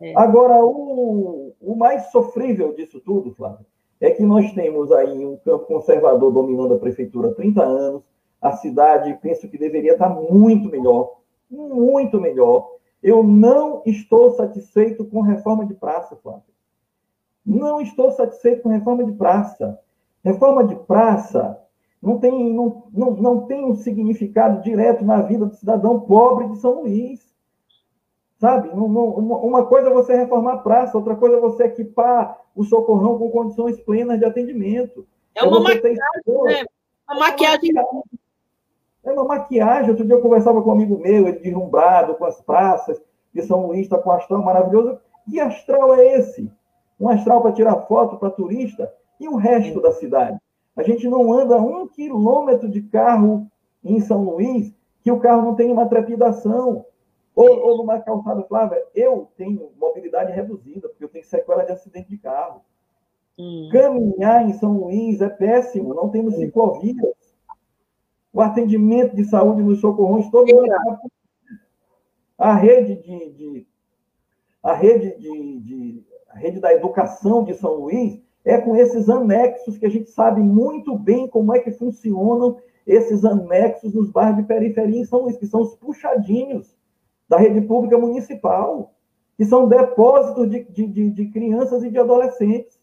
[0.00, 0.12] É.
[0.16, 3.64] Agora, o, o mais sofrível disso tudo, Flávio,
[4.00, 8.02] é que nós temos aí um campo conservador dominando a prefeitura há 30 anos,
[8.42, 12.68] a cidade, penso que deveria estar muito melhor, muito melhor.
[13.00, 16.42] Eu não estou satisfeito com reforma de praça, Flávio.
[17.44, 19.78] Não estou satisfeito com reforma de praça.
[20.24, 21.58] Reforma de praça
[22.06, 26.58] não tem, não, não, não tem um significado direto na vida do cidadão pobre de
[26.58, 27.34] São Luís.
[28.38, 28.68] Sabe?
[28.68, 33.28] uma coisa é você reformar a praça, outra coisa é você equipar o socorrão com
[33.30, 35.04] condições plenas de atendimento.
[35.34, 35.98] É uma maquiagem,
[36.44, 36.64] né?
[37.10, 37.72] Uma maquiagem.
[39.02, 39.90] É uma maquiagem.
[39.90, 43.02] Outro dia eu conversava com um amigo meu, ele deslumbrado com as praças
[43.34, 45.00] de São Luís, está com um astral maravilhoso.
[45.28, 46.52] Que astral é esse?
[47.00, 50.38] Um astral para tirar foto para turista e o resto da cidade?
[50.76, 53.50] A gente não anda um quilômetro de carro
[53.82, 56.84] em São Luís que o carro não tem uma trepidação.
[57.34, 62.08] Ou, ou numa calçada, Flávia, eu tenho mobilidade reduzida, porque eu tenho sequela de acidente
[62.08, 62.62] de carro.
[63.38, 63.68] Hum.
[63.70, 66.38] Caminhar em São Luís é péssimo, não temos hum.
[66.38, 67.14] ciclovias.
[68.32, 70.68] O atendimento de saúde nos socorrões, todo mundo.
[72.36, 73.66] A rede de, de
[74.62, 79.76] a rede de, de a rede da educação de São Luís é com esses anexos
[79.76, 82.56] que a gente sabe muito bem como é que funcionam
[82.86, 86.72] esses anexos nos bairros de periferia em São Luís, que são os puxadinhos
[87.28, 88.94] da rede pública municipal,
[89.36, 92.78] que são depósitos de, de, de, crianças e de adolescentes.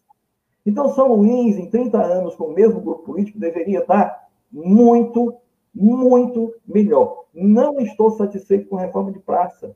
[0.66, 5.34] Então, São Luís, em 30 anos, com o mesmo grupo político, deveria estar muito,
[5.74, 7.24] muito melhor.
[7.32, 9.74] Não estou satisfeito com a reforma de praça.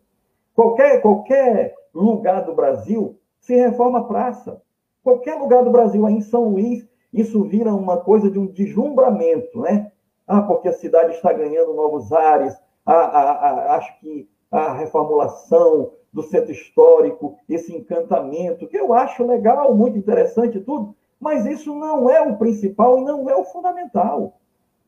[0.54, 4.60] Qualquer, qualquer lugar do Brasil se reforma praça.
[5.02, 9.60] Qualquer lugar do Brasil, aí em São Luís, isso vira uma coisa de um deslumbramento,
[9.60, 9.92] né?
[10.26, 15.92] Ah, porque a cidade está ganhando novos ares, ah, ah, ah, acho que a reformulação
[16.12, 22.08] do centro histórico, esse encantamento, que eu acho legal, muito interessante tudo, mas isso não
[22.08, 24.38] é o principal não é o fundamental.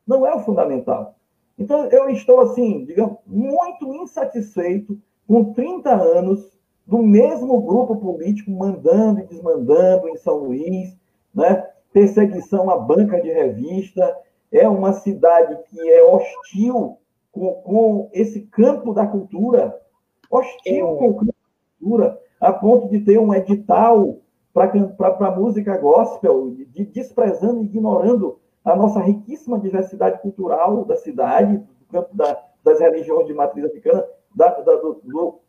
[0.07, 1.14] Não é o fundamental.
[1.59, 6.59] Então, eu estou, assim, digamos, muito insatisfeito com 30 anos
[6.90, 10.98] do mesmo grupo político mandando e desmandando em São Luís,
[11.33, 11.64] né?
[11.92, 14.16] perseguição à banca de revista,
[14.50, 16.98] é uma cidade que é hostil
[17.31, 19.81] com, com esse campo da cultura,
[20.29, 20.96] hostil é.
[20.98, 24.16] com o campo da cultura, a ponto de ter um edital
[24.53, 31.57] para a música gospel, de, desprezando e ignorando a nossa riquíssima diversidade cultural da cidade,
[31.57, 35.39] do campo da, das religiões de matriz africana, da, da, do, do,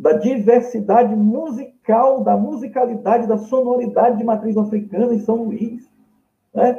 [0.00, 5.90] da diversidade musical, da musicalidade, da sonoridade de matriz africana em São Luís.
[6.54, 6.78] Né?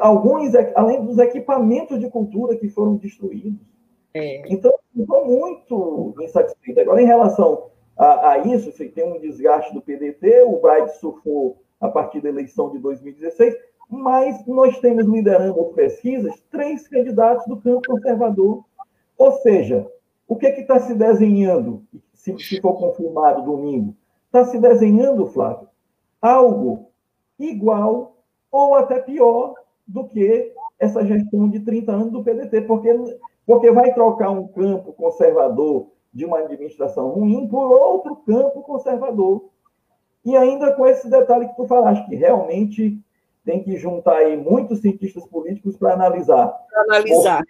[0.00, 3.60] alguns, além dos equipamentos de cultura que foram destruídos.
[4.12, 4.42] É.
[4.52, 6.80] Então, estou muito insatisfeito.
[6.80, 11.88] Agora, em relação a, a, isso, tem um desgaste do PDT, o Bright surfou a
[11.88, 13.54] partir da eleição de 2016,
[13.88, 18.64] mas nós temos liderando as pesquisas três candidatos do campo conservador.
[19.16, 19.86] Ou seja,
[20.26, 22.02] o que é está se desenhando, se,
[22.36, 23.94] se for confirmado domingo?
[24.26, 25.68] Está se desenhando, Flávio,
[26.20, 26.90] algo
[27.38, 28.16] igual
[28.50, 29.54] ou até pior
[29.86, 32.94] do que essa gestão de 30 anos do PDT, porque,
[33.46, 39.48] porque vai trocar um campo conservador de uma administração ruim por outro campo conservador.
[40.24, 43.00] E ainda com esse detalhe que tu falaste, que realmente
[43.44, 46.48] tem que juntar aí muitos cientistas políticos para analisar.
[46.70, 47.42] Para analisar.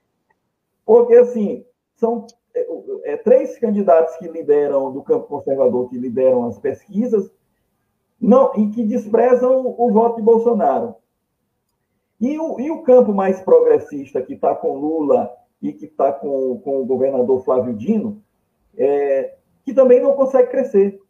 [0.85, 1.65] Porque, porque, assim,
[1.97, 7.31] são é, é, três candidatos que lideram, do campo conservador, que lideram as pesquisas,
[8.21, 10.97] não, e que desprezam o voto de Bolsonaro.
[12.21, 15.33] E o, e o campo mais progressista, que está com Lula
[15.63, 18.23] e que está com, com o governador Flávio Dino,
[18.77, 19.35] é,
[19.65, 21.01] que também não consegue crescer.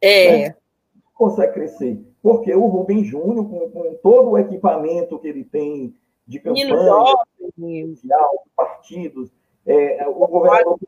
[0.00, 0.48] É.
[0.48, 0.56] Né?
[0.96, 2.02] Não consegue crescer.
[2.20, 5.94] Porque o Rubem Júnior, com, com todo o equipamento que ele tem
[6.26, 9.30] de campanha, social, partidos,
[9.68, 10.78] é, o governador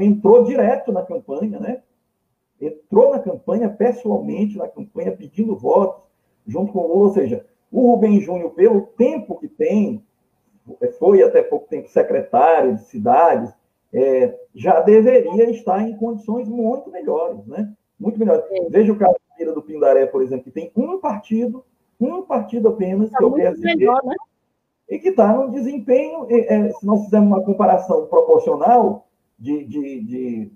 [0.00, 1.82] entrou direto na campanha, né?
[2.60, 6.02] Entrou na campanha, pessoalmente na campanha, pedindo votos,
[6.46, 10.04] junto com o Lula, ou seja, o Rubem Júnior, pelo tempo que tem,
[10.98, 13.50] foi até pouco tempo secretário de cidades,
[13.94, 17.72] é, já deveria estar em condições muito melhores, né?
[17.98, 18.44] Muito melhores.
[18.50, 18.68] É.
[18.68, 19.16] Veja o caso
[19.54, 21.64] do Pindaré, por exemplo, que tem um partido,
[21.98, 24.14] um partido apenas, tá que é o PSDB, melhor, né?
[24.88, 29.06] E que está num desempenho, é, se nós fizermos uma comparação proporcional
[29.38, 30.52] de, de, de,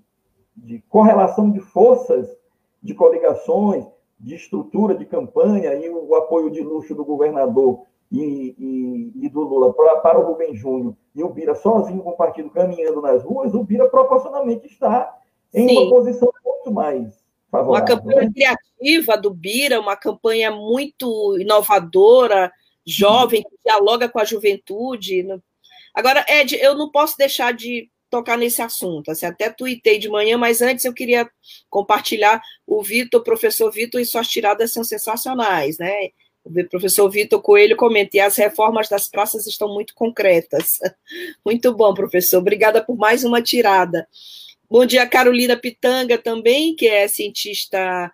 [0.57, 2.27] de correlação de forças,
[2.81, 3.85] de coligações,
[4.19, 9.41] de estrutura de campanha e o apoio de luxo do governador e, e, e do
[9.41, 13.23] Lula para, para o Rubem Júnior e o Bira sozinho com o partido caminhando nas
[13.23, 15.15] ruas, o Bira proporcionalmente está
[15.53, 15.77] em Sim.
[15.77, 17.71] uma posição muito mais favorável.
[17.71, 18.31] Uma campanha né?
[18.33, 22.51] criativa do Bira, uma campanha muito inovadora,
[22.85, 25.25] jovem, que dialoga com a juventude.
[25.93, 29.09] Agora, Ed, eu não posso deixar de tocar nesse assunto.
[29.09, 31.27] Assim, até tuitei de manhã, mas antes eu queria
[31.69, 36.09] compartilhar o Vitor, o professor Vitor, e suas tiradas são sensacionais, né?
[36.45, 40.77] O professor Vitor Coelho comenta, e as reformas das praças estão muito concretas.
[41.43, 42.39] Muito bom, professor.
[42.39, 44.05] Obrigada por mais uma tirada.
[44.69, 48.11] Bom dia, Carolina Pitanga também, que é cientista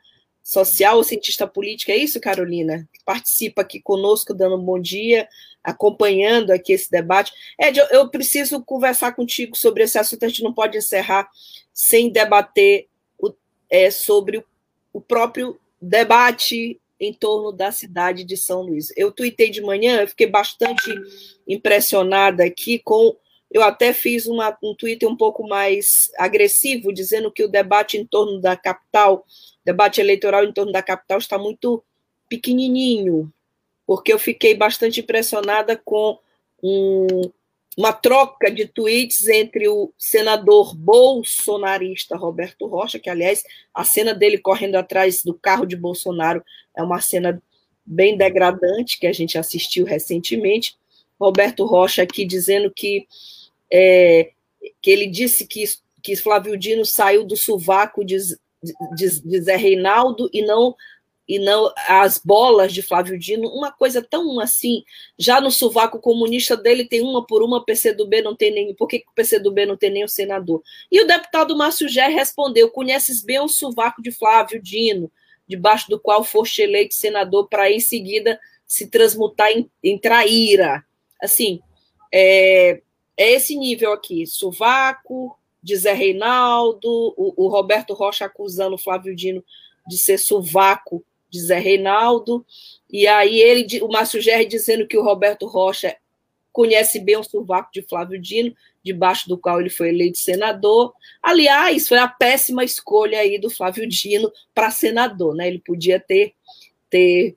[0.50, 2.90] social ou cientista política, é isso, Carolina?
[3.06, 5.30] Participa aqui conosco, dando um bom dia,
[5.64, 7.32] acompanhando aqui esse debate.
[7.60, 11.30] Ed, eu preciso conversar contigo sobre esse assunto, a gente não pode encerrar
[11.72, 12.88] sem debater
[13.20, 13.32] o,
[13.70, 14.44] é, sobre
[14.92, 18.92] o, próprio debate em torno da cidade de São Luís.
[18.98, 20.92] Eu tuitei de manhã, eu fiquei bastante
[21.48, 23.16] impressionada aqui com.
[23.52, 28.06] Eu até fiz uma, um tweet um pouco mais agressivo, dizendo que o debate em
[28.06, 29.26] torno da capital,
[29.66, 31.84] debate eleitoral em torno da capital está muito
[32.28, 33.32] pequenininho,
[33.88, 36.20] porque eu fiquei bastante impressionada com
[36.62, 37.22] um,
[37.76, 43.44] uma troca de tweets entre o senador bolsonarista Roberto Rocha, que, aliás,
[43.74, 46.44] a cena dele correndo atrás do carro de Bolsonaro
[46.76, 47.42] é uma cena
[47.86, 50.76] bem degradante que a gente assistiu recentemente.
[51.20, 53.08] Roberto Rocha aqui dizendo que,
[53.72, 54.32] é,
[54.82, 55.66] que ele disse que,
[56.02, 58.18] que Flávio Dino saiu do sovaco de,
[58.96, 60.76] de, de Zé Reinaldo e não
[61.30, 64.84] e não as bolas de Flávio Dino, uma coisa tão assim,
[65.16, 69.06] já no sovaco comunista dele tem uma por uma, PCdoB não tem nem, por que
[69.08, 70.64] o PCdoB não tem nem o senador?
[70.92, 75.12] E o deputado Márcio Gé respondeu, conheces bem o sovaco de Flávio Dino,
[75.48, 80.84] debaixo do qual foste eleito senador para em seguida se transmutar em, em traíra.
[81.22, 81.60] Assim,
[82.14, 82.82] é,
[83.18, 89.16] é esse nível aqui, sovaco, de Zé Reinaldo, o, o Roberto Rocha acusando o Flávio
[89.16, 89.44] Dino
[89.88, 92.46] de ser sovaco de Zé Reinaldo,
[92.90, 95.96] e aí ele, o Márcio Gerri dizendo que o Roberto Rocha
[96.52, 100.94] conhece bem o sovaco de Flávio Dino, debaixo do qual ele foi eleito senador.
[101.22, 105.48] Aliás, foi a péssima escolha aí do Flávio Dino para senador, né?
[105.48, 106.34] Ele podia ter,
[106.90, 107.36] ter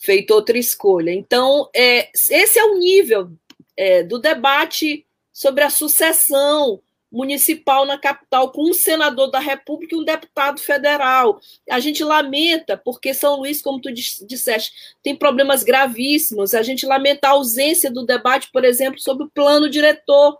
[0.00, 1.12] feito outra escolha.
[1.12, 3.30] Então, é, esse é o nível
[3.76, 6.80] é, do debate sobre a sucessão
[7.12, 11.40] municipal na capital, com um senador da República e um deputado federal.
[11.68, 14.72] A gente lamenta, porque São Luís, como tu disseste,
[15.02, 16.54] tem problemas gravíssimos.
[16.54, 20.38] A gente lamenta a ausência do debate, por exemplo, sobre o plano diretor,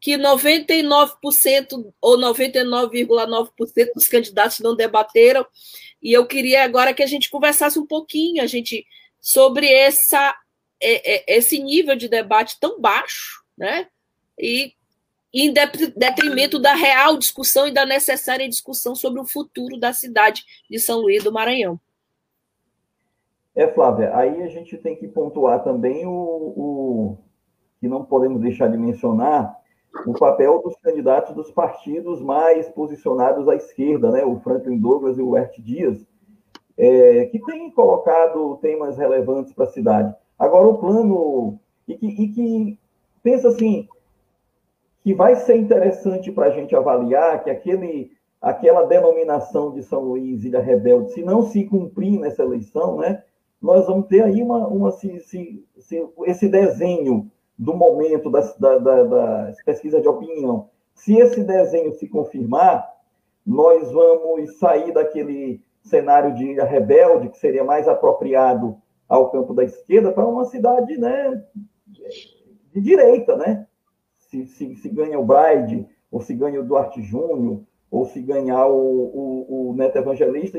[0.00, 5.44] que 99% ou 99,9% dos candidatos não debateram.
[6.02, 8.84] E eu queria agora que a gente conversasse um pouquinho, a gente
[9.20, 10.36] sobre essa
[10.80, 13.86] esse nível de debate tão baixo, né?
[14.36, 14.72] E
[15.32, 20.78] em detrimento da real discussão e da necessária discussão sobre o futuro da cidade de
[20.78, 21.80] São Luís do Maranhão.
[23.54, 27.18] É, Flávia, aí a gente tem que pontuar também o, o
[27.80, 29.61] que não podemos deixar de mencionar,
[30.06, 34.24] o papel dos candidatos dos partidos mais posicionados à esquerda, né?
[34.24, 36.04] o Franklin Douglas e o Ert Dias,
[36.76, 40.14] é, que têm colocado temas relevantes para a cidade.
[40.38, 42.78] Agora, o plano, e que, e que
[43.22, 43.86] pensa assim,
[45.02, 50.44] que vai ser interessante para a gente avaliar que aquele, aquela denominação de São Luís,
[50.44, 53.22] Ilha Rebelde, se não se cumprir nessa eleição, né,
[53.60, 57.30] nós vamos ter aí uma, uma se, se, se, esse desenho
[57.62, 60.68] do momento das, da, da, das pesquisas de opinião.
[60.94, 62.84] Se esse desenho se confirmar,
[63.46, 68.76] nós vamos sair daquele cenário de Rebelde, que seria mais apropriado
[69.08, 71.44] ao campo da esquerda, para uma cidade né,
[72.72, 73.66] de direita, né?
[74.16, 78.66] se, se, se ganha o Braide, ou se ganha o Duarte Júnior, ou se ganhar
[78.66, 80.58] o, o, o Neto Evangelista,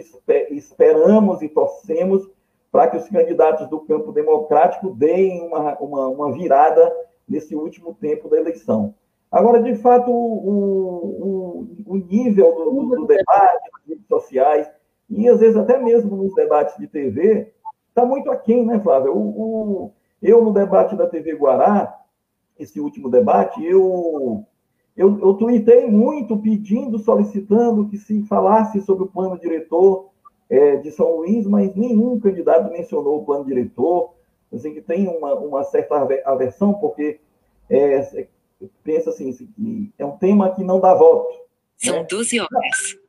[0.51, 2.29] esperamos e torcemos
[2.73, 6.91] para que os candidatos do campo democrático deem uma, uma, uma, virada
[7.29, 8.95] nesse último tempo da eleição.
[9.31, 14.67] Agora, de fato, o, o, o nível do, do, debate nas redes sociais,
[15.07, 17.53] e às vezes até mesmo nos debates de TV,
[17.89, 19.15] está muito aquém, né, Flávio?
[19.15, 21.95] O, eu, no debate da TV Guará,
[22.57, 24.43] esse último debate, eu,
[24.97, 30.09] eu, eu tuitei muito pedindo, solicitando que se falasse sobre o plano diretor
[30.53, 34.13] é, de São Luís, mas nenhum candidato mencionou o plano diretor.
[34.53, 35.95] Assim, que tem uma, uma certa
[36.25, 37.19] aversão, porque
[37.67, 38.27] é,
[38.83, 39.35] pensa assim,
[39.97, 41.33] é um tema que não dá voto.
[41.75, 42.05] São né?
[42.07, 42.99] 12 horas.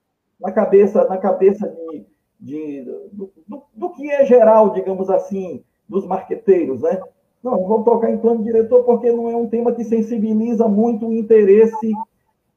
[0.41, 2.07] Na cabeça, na cabeça de,
[2.41, 2.83] de
[3.13, 6.99] do, do, do, que é geral, digamos assim, dos marqueteiros, né?
[7.43, 11.13] Não, vamos tocar em plano diretor porque não é um tema que sensibiliza muito o
[11.13, 11.93] interesse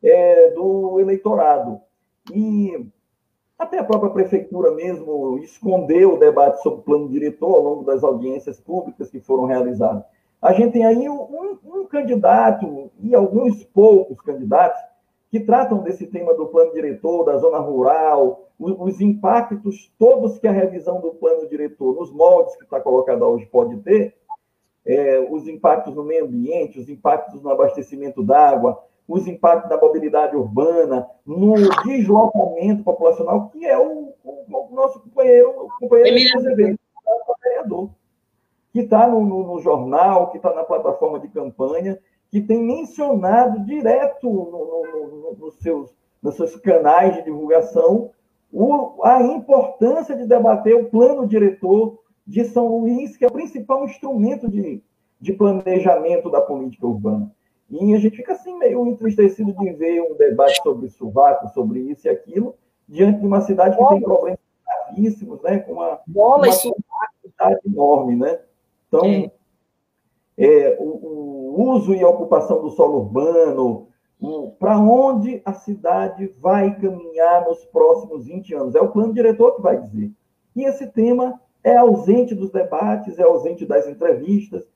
[0.02, 1.82] é, do eleitorado.
[2.34, 2.88] E
[3.58, 8.04] até a própria prefeitura mesmo escondeu o debate sobre o plano diretor ao longo das
[8.04, 10.04] audiências públicas que foram realizadas.
[10.42, 14.80] A gente tem aí um, um candidato e alguns poucos candidatos
[15.32, 20.48] que tratam desse tema do plano diretor, da zona rural, os, os impactos todos que
[20.48, 24.16] a revisão do plano diretor, nos moldes que está colocado hoje, pode ter,
[24.86, 30.36] é, os impactos no meio ambiente, os impactos no abastecimento d'água, os impactos da mobilidade
[30.36, 31.54] urbana, no
[31.86, 36.80] deslocamento populacional, que é o, o, o nosso companheiro, o companheiro Azevedo,
[37.42, 37.90] vereador,
[38.74, 41.98] que está no, no, no, jornal, que está na plataforma de campanha,
[42.30, 48.12] que tem mencionado direto no, nos, seus, nos seus canais de divulgação
[48.52, 53.86] o, a importância de debater o plano diretor de São Luís, que é o principal
[53.86, 54.82] instrumento de,
[55.20, 57.32] de planejamento da política urbana.
[57.70, 62.08] E a gente fica assim meio entristecido de ver um debate sobre sovaco, sobre isso
[62.08, 62.56] e aquilo,
[62.88, 63.96] diante de uma cidade que Bola.
[63.96, 65.60] tem problemas gravíssimos, né?
[65.60, 68.40] Com uma, Bola uma cidade enorme, né?
[68.88, 69.32] Então, é.
[70.38, 73.88] É, o, o, uso e ocupação do solo urbano,
[74.60, 78.76] para onde a cidade vai caminhar nos próximos 20 anos?
[78.76, 80.12] É o plano diretor que vai dizer.
[80.56, 84.68] E esse tema é ausente dos debates, é ausente das entrevistas,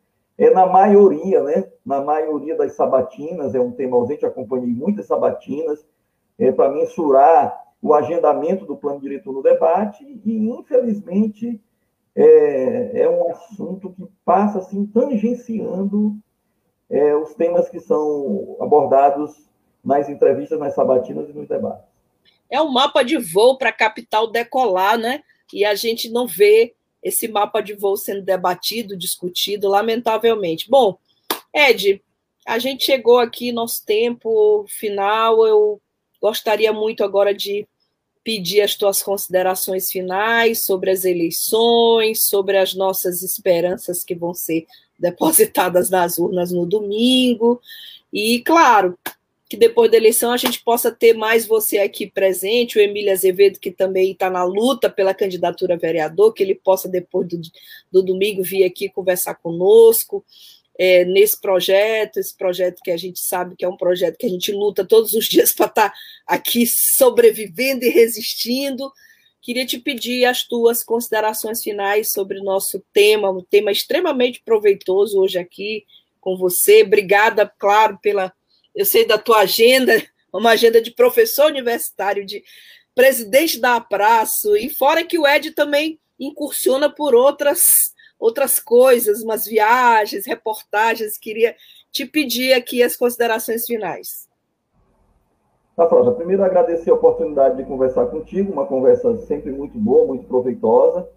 [0.42, 1.72] é na maioria, né?
[1.86, 5.86] Na maioria das sabatinas, é um tema ausente, acompanhei muitas sabatinas,
[6.40, 11.62] é, para mensurar o agendamento do plano diretor no debate, e infelizmente
[12.16, 16.16] é, é um assunto que passa assim, tangenciando
[16.90, 19.48] é, os temas que são abordados
[19.86, 21.86] nas entrevistas, nas sabatinas e nos debates.
[22.50, 25.22] É um mapa de voo para a capital decolar, né?
[25.54, 26.74] E a gente não vê
[27.04, 30.70] esse mapa de voo sendo debatido, discutido, lamentavelmente.
[30.70, 30.98] Bom,
[31.54, 32.02] Ed,
[32.46, 35.46] a gente chegou aqui, nosso tempo final.
[35.46, 35.82] Eu
[36.22, 37.68] gostaria muito agora de
[38.24, 44.68] pedir as tuas considerações finais sobre as eleições, sobre as nossas esperanças que vão ser
[44.98, 47.60] depositadas nas urnas no domingo.
[48.14, 48.98] E, claro,
[49.52, 53.60] que depois da eleição a gente possa ter mais você aqui presente, o Emílio Azevedo,
[53.60, 57.42] que também está na luta pela candidatura a vereador, que ele possa, depois do,
[57.92, 60.24] do domingo, vir aqui conversar conosco
[60.80, 64.30] é, nesse projeto, esse projeto que a gente sabe que é um projeto que a
[64.30, 65.96] gente luta todos os dias para estar tá
[66.26, 68.90] aqui sobrevivendo e resistindo.
[69.42, 75.20] Queria te pedir as tuas considerações finais sobre o nosso tema, um tema extremamente proveitoso
[75.20, 75.84] hoje aqui
[76.22, 76.84] com você.
[76.84, 78.32] Obrigada, claro, pela
[78.76, 79.94] eu sei da tua agenda,
[80.34, 82.44] uma agenda de professor universitário, de
[82.94, 87.92] presidente da Apraço, e fora que o Ed também incursiona por outras
[88.22, 91.56] outras coisas, umas viagens, reportagens, queria
[91.92, 94.30] te pedir aqui as considerações finais.
[95.76, 100.26] Tá, Flávia, primeiro agradecer a oportunidade de conversar contigo, uma conversa sempre muito boa, muito
[100.26, 101.10] proveitosa.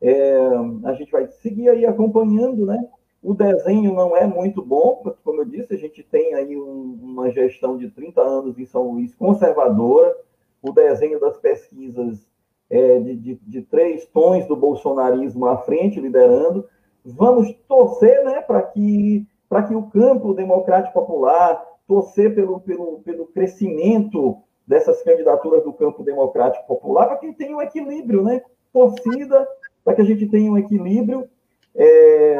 [0.00, 0.38] É,
[0.84, 2.88] a gente vai seguir aí acompanhando, né?
[3.22, 7.30] O desenho não é muito bom, como eu disse, a gente tem aí um, uma
[7.30, 10.16] gestão de 30 anos em São Luís conservadora,
[10.62, 12.26] o desenho das pesquisas
[12.68, 16.66] é de, de, de três tons do bolsonarismo à frente, liderando.
[17.04, 19.26] Vamos torcer né, para que,
[19.68, 26.66] que o campo democrático popular, torcer pelo, pelo, pelo crescimento dessas candidaturas do campo democrático
[26.66, 28.42] popular, para que tenha um equilíbrio, né?
[28.72, 29.46] Torcida,
[29.84, 31.28] para que a gente tenha um equilíbrio.
[31.74, 32.36] É,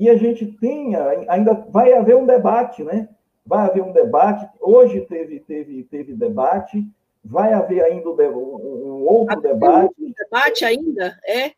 [0.00, 3.06] e a gente tenha, ainda vai haver um debate, né?
[3.44, 4.48] Vai haver um debate.
[4.58, 6.82] Hoje teve, teve, teve debate,
[7.22, 9.92] vai haver ainda um, outro debate.
[9.98, 11.20] Um debate ainda?
[11.22, 11.52] É?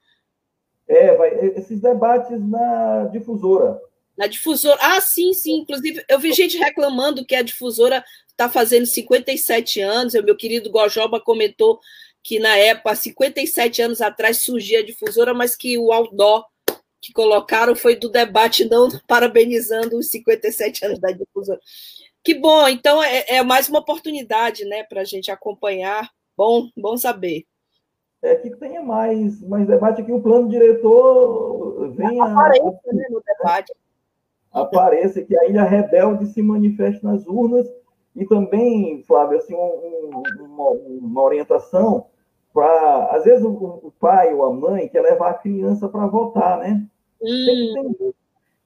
[0.88, 3.80] É, vai, esses debates na difusora.
[4.18, 4.78] Na difusora.
[4.80, 5.60] Ah, sim, sim.
[5.60, 10.14] Inclusive, eu vi gente reclamando que a difusora está fazendo 57 anos.
[10.14, 11.78] O meu querido Gojoba comentou
[12.24, 16.44] que na época, 57 anos atrás, surgia a difusora, mas que o outdoor
[17.02, 21.58] que colocaram foi do debate, não parabenizando os 57 anos da difusora.
[22.22, 26.08] Que bom, então é, é mais uma oportunidade né, para a gente acompanhar.
[26.36, 27.44] Bom, bom saber.
[28.22, 32.22] É que tenha mais, mais debate, que o plano diretor venha.
[32.22, 33.74] Apareça né, no debate.
[34.52, 37.66] Apareça, que a Ilha Rebelde se manifeste nas urnas.
[38.14, 42.06] E também, Flávio, assim, um, uma, uma orientação
[42.52, 43.06] para.
[43.12, 46.84] Às vezes o, o, pai ou a mãe quer levar a criança para votar, né?
[47.20, 47.96] Hum.
[47.98, 48.14] Tem,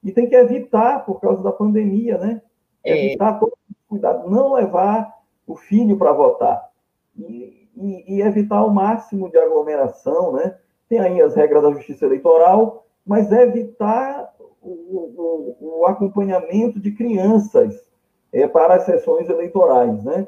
[0.03, 2.41] e tem que evitar, por causa da pandemia, né?
[2.83, 3.07] É.
[3.07, 3.57] Evitar todo
[3.87, 5.13] cuidado, não levar
[5.45, 6.69] o filho para votar.
[7.17, 10.57] E, e, e, evitar o máximo de aglomeração, né?
[10.89, 17.87] Tem aí as regras da justiça eleitoral, mas evitar o, o, o acompanhamento de crianças
[18.31, 20.27] é, para as sessões eleitorais, né?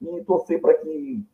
[0.00, 1.24] E torcer para que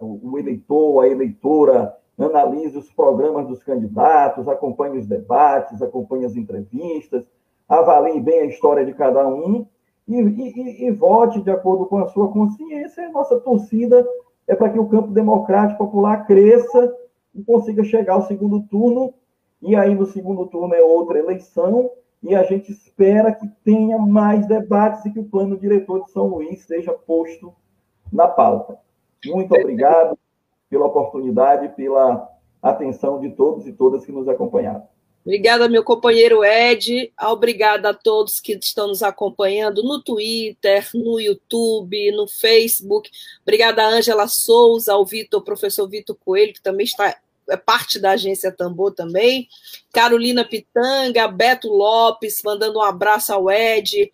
[0.00, 7.24] o eleitor, a eleitora, analise os programas dos candidatos, acompanhe os debates, acompanhe as entrevistas,
[7.68, 9.66] avalie bem a história de cada um
[10.06, 13.06] e, e, e, vote de acordo com a sua consciência.
[13.06, 14.06] A nossa torcida
[14.46, 16.92] é para que o campo democrático popular cresça
[17.34, 19.14] e consiga chegar ao segundo turno.
[19.62, 21.90] E aí, no segundo turno, é outra eleição.
[22.22, 26.26] E a gente espera que tenha mais debates e que o plano diretor de São
[26.26, 27.52] Luís seja posto
[28.12, 28.78] na pauta.
[29.26, 30.18] Muito obrigado
[30.68, 32.28] pela oportunidade, pela
[32.62, 34.86] atenção de todos e todas que nos acompanharam.
[35.24, 37.12] Obrigada, meu companheiro Ed.
[37.20, 43.10] Obrigada a todos que estão nos acompanhando no Twitter, no YouTube, no Facebook.
[43.42, 47.14] Obrigada Ângela Souza, ao Vitor, professor Vitor Coelho, que também está
[47.50, 49.48] é parte da agência Tambor também.
[49.92, 54.10] Carolina Pitanga, Beto Lopes, mandando um abraço ao Ed.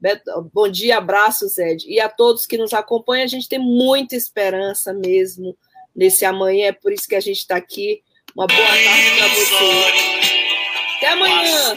[0.00, 1.84] Beto, bom dia, abraços, Ed.
[1.88, 5.56] E a todos que nos acompanham, a gente tem muita esperança mesmo
[5.94, 8.00] nesse amanhã, é por isso que a gente está aqui.
[8.36, 10.18] Uma boa tarde para você.
[10.96, 11.76] Até amanhã.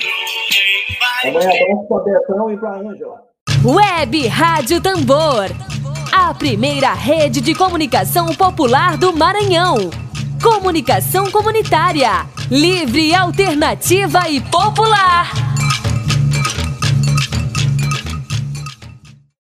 [1.23, 3.27] Amanhã abraço para Betão e para Ângela.
[3.65, 5.45] Web Rádio Tambor.
[6.11, 9.89] A primeira rede de comunicação popular do Maranhão.
[10.43, 12.27] Comunicação comunitária.
[12.49, 15.50] Livre, alternativa e popular.